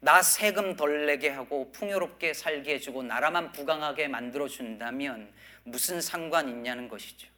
나 0.01 0.21
세금 0.21 0.75
덜 0.75 1.05
내게 1.05 1.29
하고 1.29 1.71
풍요롭게 1.71 2.33
살게 2.33 2.75
해주고 2.75 3.03
나라만 3.03 3.53
부강하게 3.53 4.09
만들어 4.09 4.47
준다면 4.49 5.31
무슨 5.63 6.01
상관 6.01 6.49
있냐는 6.49 6.89
것이죠. 6.89 7.29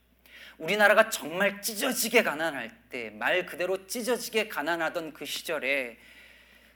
우리나라가 0.58 1.10
정말 1.10 1.62
찢어지게 1.62 2.24
가난할 2.24 2.72
때 2.90 3.12
말 3.12 3.46
그대로 3.46 3.86
찢어지게 3.86 4.48
가난하던 4.48 5.14
그 5.14 5.26
시절에 5.26 5.98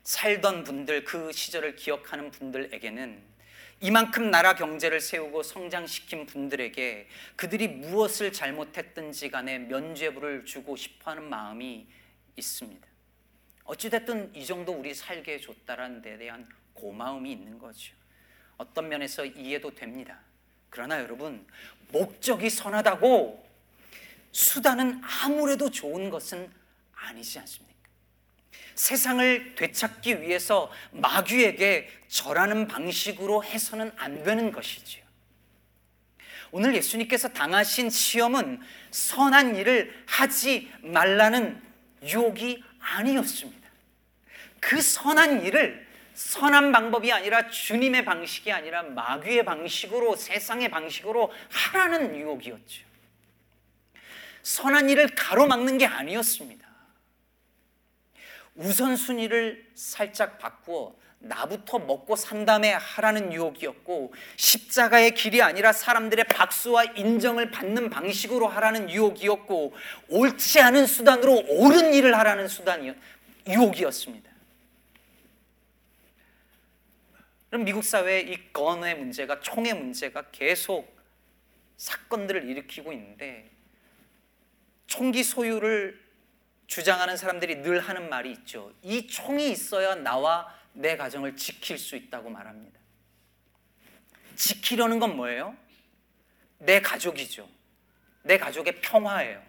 살던 0.04 0.63
분들 0.63 1.04
그 1.06 1.32
시절을 1.32 1.75
기억하는 1.75 2.30
분들에게는 2.30 3.34
이만큼 3.81 4.31
나라 4.31 4.55
경제를 4.55 5.01
세우고 5.01 5.43
성장시킨 5.43 6.25
분들에게 6.25 7.07
그들이 7.35 7.67
무엇을 7.67 8.31
잘못했든지 8.31 9.29
간에 9.29 9.59
면죄부를 9.59 10.45
주고 10.45 10.75
싶어 10.75 11.11
하는 11.11 11.29
마음이 11.29 11.85
있습니다. 12.38 12.88
어찌됐든 13.65 14.33
이 14.35 14.45
정도 14.45 14.71
우리 14.71 14.93
살게 14.93 15.33
해줬다라는 15.33 16.01
데 16.01 16.17
대한 16.17 16.47
고마움이 16.73 17.31
있는 17.31 17.57
거죠. 17.57 17.93
어떤 18.57 18.88
면에서 18.88 19.25
이해도 19.25 19.73
됩니다. 19.75 20.19
그러나 20.69 20.99
여러분, 21.01 21.45
목적이 21.89 22.49
선하다고 22.49 23.45
수단은 24.31 25.01
아무래도 25.03 25.69
좋은 25.69 26.09
것은 26.09 26.51
아니지 26.93 27.39
않습니까? 27.39 27.74
세상을 28.75 29.55
되찾기 29.55 30.21
위해서 30.21 30.71
마귀에게 30.91 31.89
절하는 32.07 32.67
방식으로 32.67 33.43
해서는 33.43 33.91
안 33.97 34.23
되는 34.23 34.51
것이지요. 34.51 35.03
오늘 36.51 36.75
예수님께서 36.75 37.29
당하신 37.29 37.89
시험은 37.89 38.61
선한 38.91 39.55
일을 39.55 40.03
하지 40.05 40.71
말라는 40.81 41.61
유혹이 42.03 42.63
아니었습니다. 42.79 43.69
그 44.59 44.81
선한 44.81 45.43
일을 45.43 45.85
선한 46.13 46.71
방법이 46.71 47.11
아니라 47.11 47.49
주님의 47.49 48.05
방식이 48.05 48.51
아니라 48.51 48.83
마귀의 48.83 49.43
방식으로 49.43 50.15
세상의 50.15 50.69
방식으로 50.69 51.31
하라는 51.49 52.15
유혹이었죠. 52.15 52.83
선한 54.43 54.89
일을 54.89 55.07
가로막는 55.15 55.77
게 55.77 55.85
아니었습니다. 55.85 56.65
우선순위를 58.55 59.71
살짝 59.75 60.39
바꾸어 60.39 60.95
나부터 61.19 61.79
먹고 61.79 62.15
산 62.15 62.45
다음에 62.45 62.71
하라는 62.71 63.33
유혹이었고 63.33 64.13
십자가의 64.37 65.15
길이 65.15 65.41
아니라 65.41 65.73
사람들의 65.73 66.25
박수와 66.25 66.83
인정을 66.95 67.51
받는 67.51 67.89
방식으로 67.89 68.47
하라는 68.47 68.89
유혹이었고 68.89 69.73
옳지 70.09 70.61
않은 70.61 70.85
수단으로 70.85 71.45
옳은 71.47 71.93
일을 71.93 72.17
하라는 72.17 72.47
수단이었 72.47 72.95
유혹이었습니다. 73.47 74.31
그럼 77.49 77.63
미국 77.65 77.83
사회의 77.83 78.29
이 78.29 78.53
건의 78.53 78.95
문제가 78.95 79.39
총의 79.39 79.73
문제가 79.73 80.25
계속 80.31 80.93
사건들을 81.77 82.49
일으키고 82.49 82.91
있는데 82.93 83.49
총기 84.87 85.23
소유를 85.23 86.04
주장하는 86.67 87.17
사람들이 87.17 87.58
늘 87.58 87.80
하는 87.80 88.10
말이 88.10 88.32
있죠. 88.32 88.73
이 88.82 89.08
총이 89.08 89.51
있어야 89.51 89.95
나와 89.95 90.54
내 90.73 90.97
가정을 90.97 91.36
지킬 91.36 91.78
수 91.78 91.95
있다고 91.95 92.30
말합니다. 92.30 92.80
지키려는 94.36 94.99
건 94.99 95.15
뭐예요? 95.15 95.56
내 96.58 96.82
가족이죠. 96.82 97.47
내 98.23 98.38
가족의 98.38 98.82
평화예요. 98.82 99.41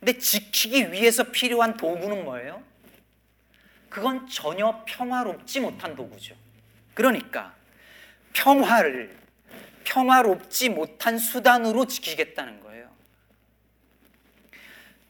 근데 0.00 0.18
지키기 0.18 0.92
위해서 0.92 1.24
필요한 1.24 1.76
도구는 1.76 2.24
뭐예요? 2.24 2.62
그건 3.88 4.26
전혀 4.28 4.84
평화롭지 4.86 5.60
못한 5.60 5.94
도구죠. 5.94 6.34
그러니까 6.94 7.54
평화를 8.32 9.16
평화롭지 9.84 10.70
못한 10.70 11.18
수단으로 11.18 11.86
지키겠다는 11.86 12.60
거예요. 12.60 12.90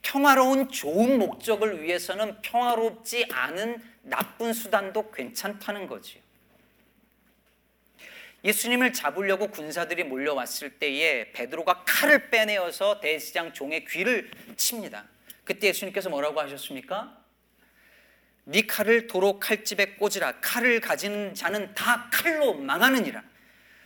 평화로운 0.04 0.68
좋은 0.68 1.18
목적을 1.18 1.82
위해서는 1.82 2.40
평화롭지 2.42 3.26
않은 3.32 3.82
나쁜 4.02 4.52
수단도 4.52 5.10
괜찮다는 5.10 5.88
거지요. 5.88 6.22
예수님을 8.44 8.92
잡으려고 8.92 9.48
군사들이 9.48 10.04
몰려왔을 10.04 10.78
때에 10.78 11.32
베드로가 11.32 11.84
칼을 11.86 12.28
빼내어서 12.28 13.00
대지장 13.00 13.54
종의 13.54 13.86
귀를 13.86 14.30
칩니다. 14.56 15.06
그때 15.42 15.68
예수님께서 15.68 16.10
뭐라고 16.10 16.38
하셨습니까? 16.40 17.18
네 18.44 18.66
칼을 18.66 19.06
도로 19.06 19.40
칼집에 19.40 19.94
꽂으라. 19.96 20.40
칼을 20.42 20.80
가지는 20.80 21.34
자는 21.34 21.72
다 21.74 22.10
칼로 22.12 22.52
망하느니라. 22.52 23.22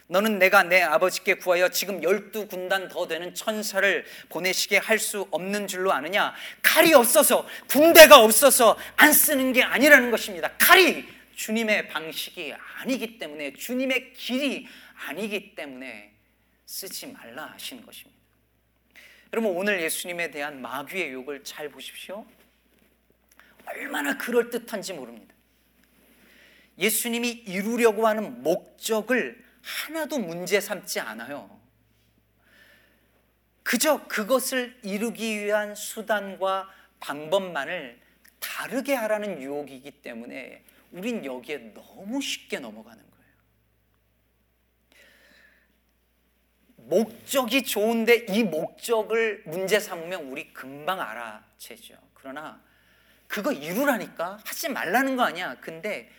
너는 0.08 0.38
내가 0.38 0.62
내 0.62 0.80
아버지께 0.80 1.34
구하여 1.34 1.68
지금 1.68 2.02
열두 2.02 2.48
군단 2.48 2.88
더 2.88 3.06
되는 3.06 3.34
천사를 3.34 4.04
보내시게 4.30 4.78
할 4.78 4.98
수 4.98 5.28
없는 5.30 5.68
줄로 5.68 5.92
아느냐? 5.92 6.34
칼이 6.62 6.92
없어서 6.92 7.46
군대가 7.68 8.20
없어서 8.22 8.76
안 8.96 9.12
쓰는 9.12 9.52
게 9.52 9.62
아니라는 9.62 10.10
것입니다. 10.10 10.50
칼이 10.58 11.06
주님의 11.36 11.88
방식이 11.88 12.52
아니기 12.80 13.18
때문에 13.18 13.52
주님의 13.52 14.14
길이 14.14 14.66
아니기 15.06 15.54
때문에 15.54 16.10
쓰지 16.66 17.06
말라 17.06 17.46
하신 17.52 17.84
것입니다. 17.86 18.18
여러분 19.32 19.52
오늘 19.56 19.80
예수님에 19.82 20.30
대한 20.30 20.60
마귀의 20.60 21.12
욕을 21.12 21.44
잘 21.44 21.68
보십시오. 21.68 22.26
얼마나 23.66 24.16
그럴 24.16 24.50
듯한지 24.50 24.94
모릅니다. 24.94 25.34
예수님이 26.78 27.28
이루려고 27.46 28.06
하는 28.06 28.42
목적을 28.42 29.47
하나도 29.62 30.18
문제 30.18 30.60
삼지 30.60 31.00
않아요. 31.00 31.58
그저 33.62 34.06
그것을 34.08 34.78
이루기 34.82 35.44
위한 35.44 35.74
수단과 35.74 36.72
방법만을 37.00 38.00
다르게 38.40 38.94
하라는 38.94 39.42
유혹이기 39.42 40.02
때문에 40.02 40.64
우린 40.90 41.24
여기에 41.24 41.74
너무 41.74 42.20
쉽게 42.22 42.60
넘어가는 42.60 42.98
거예요. 42.98 43.08
목적이 46.76 47.64
좋은데 47.64 48.26
이 48.30 48.42
목적을 48.42 49.42
문제 49.44 49.78
삼으면 49.78 50.30
우리 50.30 50.52
금방 50.54 51.00
알아채죠. 51.00 51.94
그러나 52.14 52.62
그거 53.26 53.52
이루라니까 53.52 54.38
하지 54.44 54.70
말라는 54.70 55.16
거 55.16 55.24
아니야. 55.24 55.56
근데 55.60 56.10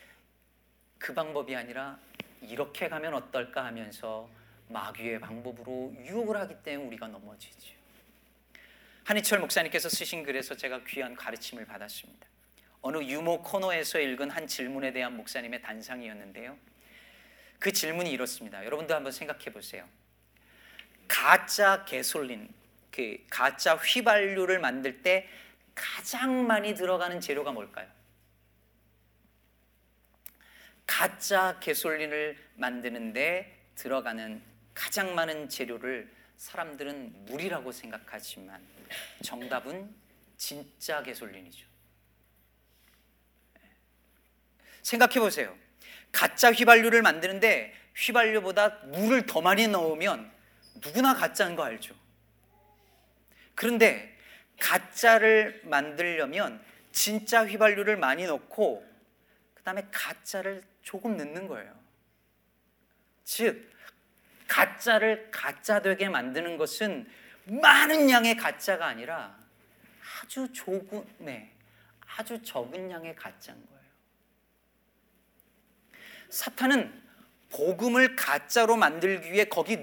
그 0.99 1.13
방법이 1.13 1.56
아니라 1.56 1.97
이렇게 2.41 2.89
가면 2.89 3.13
어떨까 3.13 3.65
하면서 3.65 4.30
마귀의 4.67 5.19
방법으로 5.19 5.93
유혹을 6.06 6.38
하기 6.38 6.56
때문에 6.63 6.88
우리가 6.88 7.08
넘어지죠. 7.08 7.73
한희철 9.04 9.39
목사님께서 9.39 9.89
쓰신 9.89 10.23
글에서 10.23 10.56
제가 10.56 10.84
귀한 10.86 11.15
가르침을 11.15 11.65
받았습니다. 11.65 12.28
어느 12.82 12.97
유머 13.04 13.41
코너에서 13.41 13.99
읽은 13.99 14.30
한 14.30 14.47
질문에 14.47 14.93
대한 14.93 15.17
목사님의 15.17 15.62
단상이었는데요. 15.62 16.58
그 17.58 17.71
질문이 17.73 18.12
이렇습니다. 18.12 18.63
여러분도 18.63 18.93
한번 18.95 19.12
생각해 19.12 19.45
보세요. 19.45 19.86
가짜 21.08 21.84
개솔린, 21.86 22.54
그 22.91 23.17
가짜 23.30 23.75
휘발유를 23.75 24.60
만들 24.60 25.02
때 25.02 25.28
가장 25.73 26.45
많이 26.45 26.75
들어가는 26.75 27.19
재료가 27.19 27.52
뭘까요? 27.52 27.88
가짜 30.89 31.60
개솔린을 31.60 32.36
만드는데 32.56 33.69
들어가는 33.75 34.41
가장 34.73 35.13
많은 35.13 35.47
재료를 35.47 36.12
사람들은 36.36 37.25
물이라고 37.25 37.71
생각하지만 37.71 38.60
정답은 39.23 39.93
진짜 40.36 41.04
개솔린이죠. 41.04 41.67
생각해 44.82 45.19
보세요. 45.19 45.56
가짜 46.12 46.52
휘발유를 46.52 47.04
만드는데 47.04 47.71
휘발유보다 47.95 48.69
물을 48.86 49.28
더 49.28 49.41
많이 49.41 49.67
넣으면 49.67 50.32
누구나 50.84 51.13
가짜인 51.13 51.56
거 51.56 51.63
알죠? 51.63 51.93
그런데 53.54 54.17
가짜를 54.60 55.62
만들려면 55.65 56.65
진짜 56.91 57.45
휘발유를 57.45 57.95
많이 57.95 58.25
넣고 58.25 58.89
그 59.54 59.62
다음에 59.62 59.86
가짜를 59.91 60.63
조금 60.89 61.17
넣는 61.17 61.47
거예요. 61.47 61.71
즉, 63.23 63.71
가짜를 64.47 65.30
가짜 65.30 65.84
되게 65.84 66.10
만드는 66.10 66.58
것은 66.58 67.08
많은 67.45 68.10
양의 68.10 68.36
가짜가 68.36 68.88
아니라 68.88 69.38
아주 70.19 70.52
조금, 70.52 71.06
네, 71.19 71.56
아주 72.17 72.41
적은 72.41 72.89
양의 72.89 73.15
가짜인 73.15 73.63
거예요. 73.67 73.84
사탄은 76.30 77.04
복음을 77.52 78.15
가짜로 78.15 78.75
만들기 78.75 79.32
위해 79.32 79.45
거기 79.45 79.78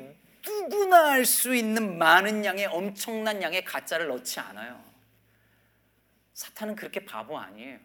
누구나 0.44 1.12
알 1.12 1.24
수 1.24 1.54
있는 1.54 1.98
많은 1.98 2.44
양의 2.44 2.66
엄청난 2.66 3.40
양의 3.40 3.64
가짜를 3.64 4.08
넣지 4.08 4.40
않아요. 4.40 4.84
사탄은 6.34 6.74
그렇게 6.74 7.04
바보 7.04 7.38
아니에요. 7.38 7.78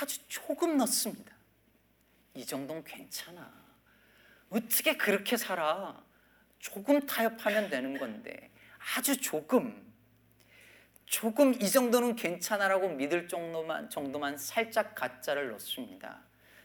아주 0.00 0.18
조금 0.28 0.76
넣습니다. 0.78 1.32
이 2.34 2.44
정도는 2.44 2.82
괜찮아. 2.84 3.52
어떻게 4.50 4.96
그렇게 4.96 5.36
살아? 5.36 6.02
조금 6.58 7.06
타협하면 7.06 7.70
되는 7.70 7.98
건데 7.98 8.50
아주 8.96 9.20
조금 9.20 9.84
조금 11.06 11.54
이 11.54 11.70
정도는 11.70 12.16
괜찮아라고 12.16 12.88
믿을 12.88 13.28
정도만 13.28 13.90
정도만 13.90 14.36
살짝 14.38 14.94
가짜를 14.94 15.50
넣습니다. 15.52 16.22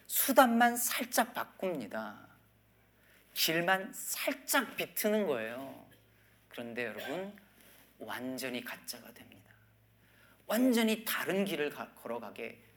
수단만 0.07 0.75
살짝 0.75 1.33
바꿉니다. 1.33 2.27
길만 3.33 3.93
살짝 3.93 4.75
비트는 4.75 5.27
거예요. 5.27 5.87
그런데 6.47 6.85
여러분 6.85 7.37
완전히 7.99 8.63
가짜가 8.63 9.13
됩니다. 9.13 9.53
완전히 10.47 11.05
다른 11.05 11.45
길을 11.45 11.71
걸어가게 11.95 12.68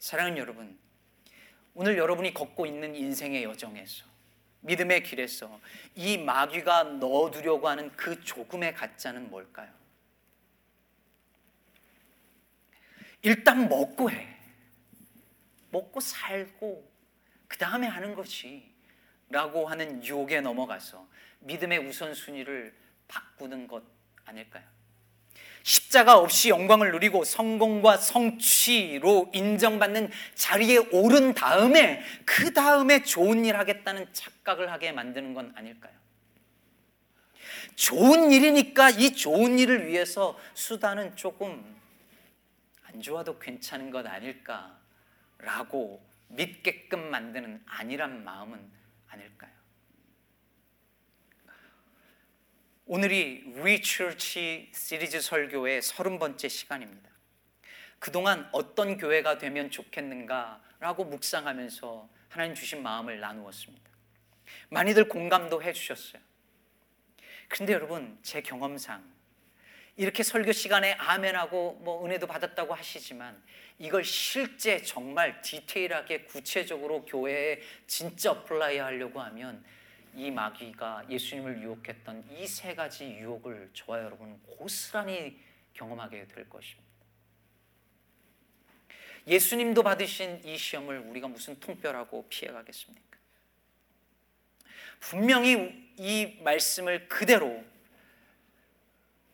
사랑하는 0.00 0.38
여러분, 0.38 0.78
오늘 1.74 1.98
여러분이 1.98 2.32
걷고 2.32 2.64
있는 2.64 2.96
인생의 2.96 3.44
여정에서 3.44 4.06
믿음의 4.62 5.02
길에서 5.02 5.60
이 5.94 6.18
마귀가 6.18 6.82
넣어두려고 6.84 7.68
하는 7.68 7.90
그 7.96 8.22
조금의 8.24 8.74
가짜는 8.74 9.30
뭘까요? 9.30 9.70
일단 13.22 13.68
먹고 13.68 14.10
해. 14.10 14.36
먹고 15.70 16.00
살고 16.00 16.90
그 17.46 17.58
다음에 17.58 17.86
하는 17.86 18.14
것이 18.14 18.72
라고 19.28 19.68
하는 19.68 20.02
유혹에 20.04 20.40
넘어가서 20.40 21.06
믿음의 21.40 21.78
우선순위를 21.78 22.74
바꾸는 23.06 23.66
것 23.66 23.84
아닐까요? 24.24 24.64
십자가 25.62 26.18
없이 26.18 26.48
영광을 26.48 26.92
누리고 26.92 27.24
성공과 27.24 27.96
성취로 27.96 29.30
인정받는 29.34 30.10
자리에 30.34 30.78
오른 30.92 31.34
다음에 31.34 32.02
그 32.24 32.52
다음에 32.52 33.02
좋은 33.02 33.44
일 33.44 33.56
하겠다는 33.56 34.08
착각을 34.12 34.72
하게 34.72 34.92
만드는 34.92 35.34
건 35.34 35.52
아닐까요? 35.56 35.92
좋은 37.74 38.30
일이니까 38.32 38.90
이 38.90 39.12
좋은 39.12 39.58
일을 39.58 39.86
위해서 39.86 40.38
수단은 40.54 41.16
조금 41.16 41.80
안 42.84 43.00
좋아도 43.00 43.38
괜찮은 43.38 43.90
것 43.90 44.06
아닐까라고 44.06 46.02
믿게끔 46.28 47.10
만드는 47.10 47.62
아니란 47.66 48.24
마음은 48.24 48.60
아닐까요? 49.08 49.59
오늘이 52.92 53.44
리처치 53.62 54.72
시리즈 54.74 55.20
설교의 55.20 55.80
서른 55.80 56.18
번째 56.18 56.48
시간입니다. 56.48 57.08
그동안 58.00 58.48
어떤 58.50 58.98
교회가 58.98 59.38
되면 59.38 59.70
좋겠는가라고 59.70 61.04
묵상하면서 61.04 62.08
하나님 62.28 62.56
주신 62.56 62.82
마음을 62.82 63.20
나누었습니다. 63.20 63.88
많이들 64.70 65.08
공감도 65.08 65.62
해 65.62 65.72
주셨어요. 65.72 66.20
근데 67.46 67.74
여러분, 67.74 68.18
제 68.24 68.40
경험상 68.42 69.08
이렇게 69.94 70.24
설교 70.24 70.50
시간에 70.50 70.94
아멘하고 70.94 71.74
뭐 71.84 72.04
은혜도 72.04 72.26
받았다고 72.26 72.74
하시지만 72.74 73.40
이걸 73.78 74.02
실제 74.02 74.82
정말 74.82 75.40
디테일하게 75.42 76.22
구체적으로 76.22 77.04
교회에 77.04 77.60
진짜 77.86 78.32
apply 78.32 78.78
하려고 78.78 79.20
하면 79.20 79.64
이 80.14 80.30
마귀가 80.30 81.06
예수님을 81.08 81.62
유혹했던 81.62 82.30
이 82.30 82.46
세 82.46 82.74
가지 82.74 83.06
유혹을 83.06 83.70
저와 83.74 84.02
여러분 84.02 84.40
고스란히 84.42 85.38
경험하게 85.74 86.26
될 86.28 86.48
것입니다. 86.48 86.90
예수님도 89.26 89.82
받으신 89.82 90.40
이 90.44 90.56
시험을 90.56 90.98
우리가 91.00 91.28
무슨 91.28 91.58
통뼈라고 91.60 92.26
피해가겠습니까? 92.28 93.18
분명히 94.98 95.92
이 95.96 96.38
말씀을 96.42 97.08
그대로 97.08 97.62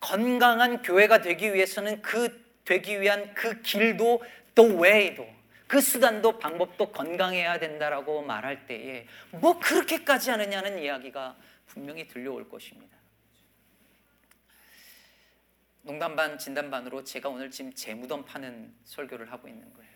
건강한 0.00 0.82
교회가 0.82 1.22
되기 1.22 1.52
위해서는 1.54 2.02
그 2.02 2.44
되기 2.64 3.00
위한 3.00 3.32
그 3.34 3.62
길도 3.62 4.22
the 4.54 4.72
way도 4.72 5.35
그 5.66 5.80
수단도 5.80 6.38
방법도 6.38 6.92
건강해야 6.92 7.58
된다라고 7.58 8.22
말할 8.22 8.66
때에 8.66 9.06
뭐 9.32 9.58
그렇게까지 9.58 10.30
하느냐는 10.30 10.78
이야기가 10.78 11.36
분명히 11.66 12.06
들려올 12.06 12.48
것입니다. 12.48 12.96
농담 15.82 16.16
반 16.16 16.38
진담 16.38 16.70
반으로 16.70 17.04
제가 17.04 17.28
오늘 17.28 17.50
지금 17.50 17.72
재무덤 17.72 18.24
파는 18.24 18.74
설교를 18.84 19.30
하고 19.30 19.48
있는 19.48 19.72
거예요. 19.74 19.92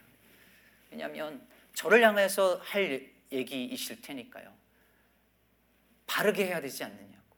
왜냐하면 0.91 1.47
저를 1.75 2.03
향해서 2.03 2.57
할 2.57 3.11
얘기이실 3.33 4.03
테니까요. 4.03 4.53
바르게 6.07 6.47
해야 6.47 6.61
되지 6.61 6.85
않느냐고. 6.85 7.37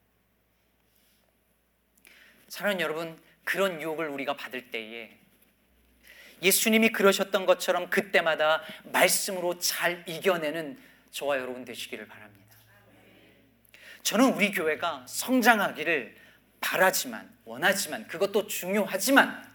사랑하는 2.48 2.82
여러분, 2.82 3.22
그런 3.44 3.80
유혹을 3.80 4.08
우리가 4.08 4.36
받을 4.36 4.70
때에 4.70 5.18
예수님이 6.42 6.90
그러셨던 6.90 7.46
것처럼 7.46 7.88
그때마다 7.88 8.62
말씀으로 8.84 9.58
잘 9.58 10.04
이겨내는 10.08 10.78
저와 11.10 11.38
여러분 11.38 11.64
되시기를 11.64 12.08
바랍니다. 12.08 12.56
저는 14.02 14.34
우리 14.34 14.50
교회가 14.50 15.06
성장하기를 15.06 16.16
바라지만, 16.60 17.36
원하지만, 17.44 18.06
그것도 18.08 18.46
중요하지만, 18.46 19.50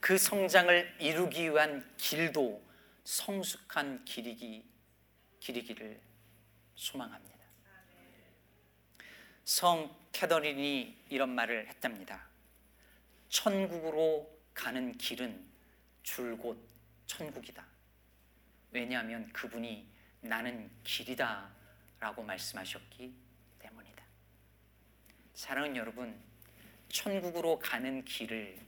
그 0.00 0.16
성장을 0.16 0.96
이루기 1.00 1.50
위한 1.50 1.88
길도 1.96 2.62
성숙한 3.04 4.04
길이기, 4.04 4.64
길이기를 5.40 6.00
소망합니다. 6.76 7.38
성 9.44 9.94
캐더린이 10.12 10.96
이런 11.08 11.30
말을 11.30 11.68
했답니다. 11.68 12.28
천국으로 13.28 14.30
가는 14.54 14.96
길은 14.98 15.47
줄곧 16.08 16.58
천국이다. 17.06 17.64
왜냐하면 18.70 19.30
그분이 19.32 19.86
나는 20.22 20.70
길이다 20.82 21.50
라고 22.00 22.22
말씀하셨기 22.22 23.14
때문이다. 23.58 24.04
사랑하는 25.34 25.76
여러분, 25.76 26.18
천국으로 26.88 27.58
가는 27.58 28.04
길을 28.06 28.58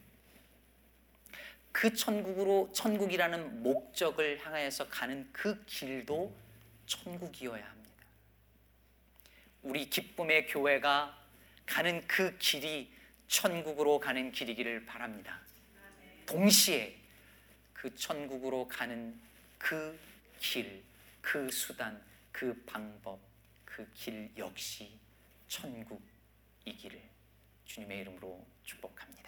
그 1.72 1.94
천국으로 1.94 2.70
천국이라는 2.74 3.62
목적을 3.62 4.44
향하여서 4.44 4.88
가는 4.88 5.26
그 5.32 5.64
길도 5.64 6.36
천국이어야 6.86 7.64
합니다. 7.64 8.04
우리 9.62 9.88
기쁨의 9.88 10.46
교회가 10.46 11.18
가는 11.64 12.06
그 12.06 12.36
길이 12.36 12.92
천국으로 13.28 13.98
가는 13.98 14.30
길이기를 14.30 14.84
바랍니다. 14.84 15.40
동시에 16.26 16.99
그 17.80 17.94
천국으로 17.94 18.68
가는 18.68 19.18
그 19.56 19.98
길, 20.38 20.82
그 21.22 21.50
수단, 21.50 21.98
그 22.30 22.54
방법, 22.66 23.18
그 23.64 23.90
길 23.94 24.30
역시 24.36 24.98
천국이기를 25.48 27.00
주님의 27.64 28.00
이름으로 28.00 28.46
축복합니다. 28.64 29.19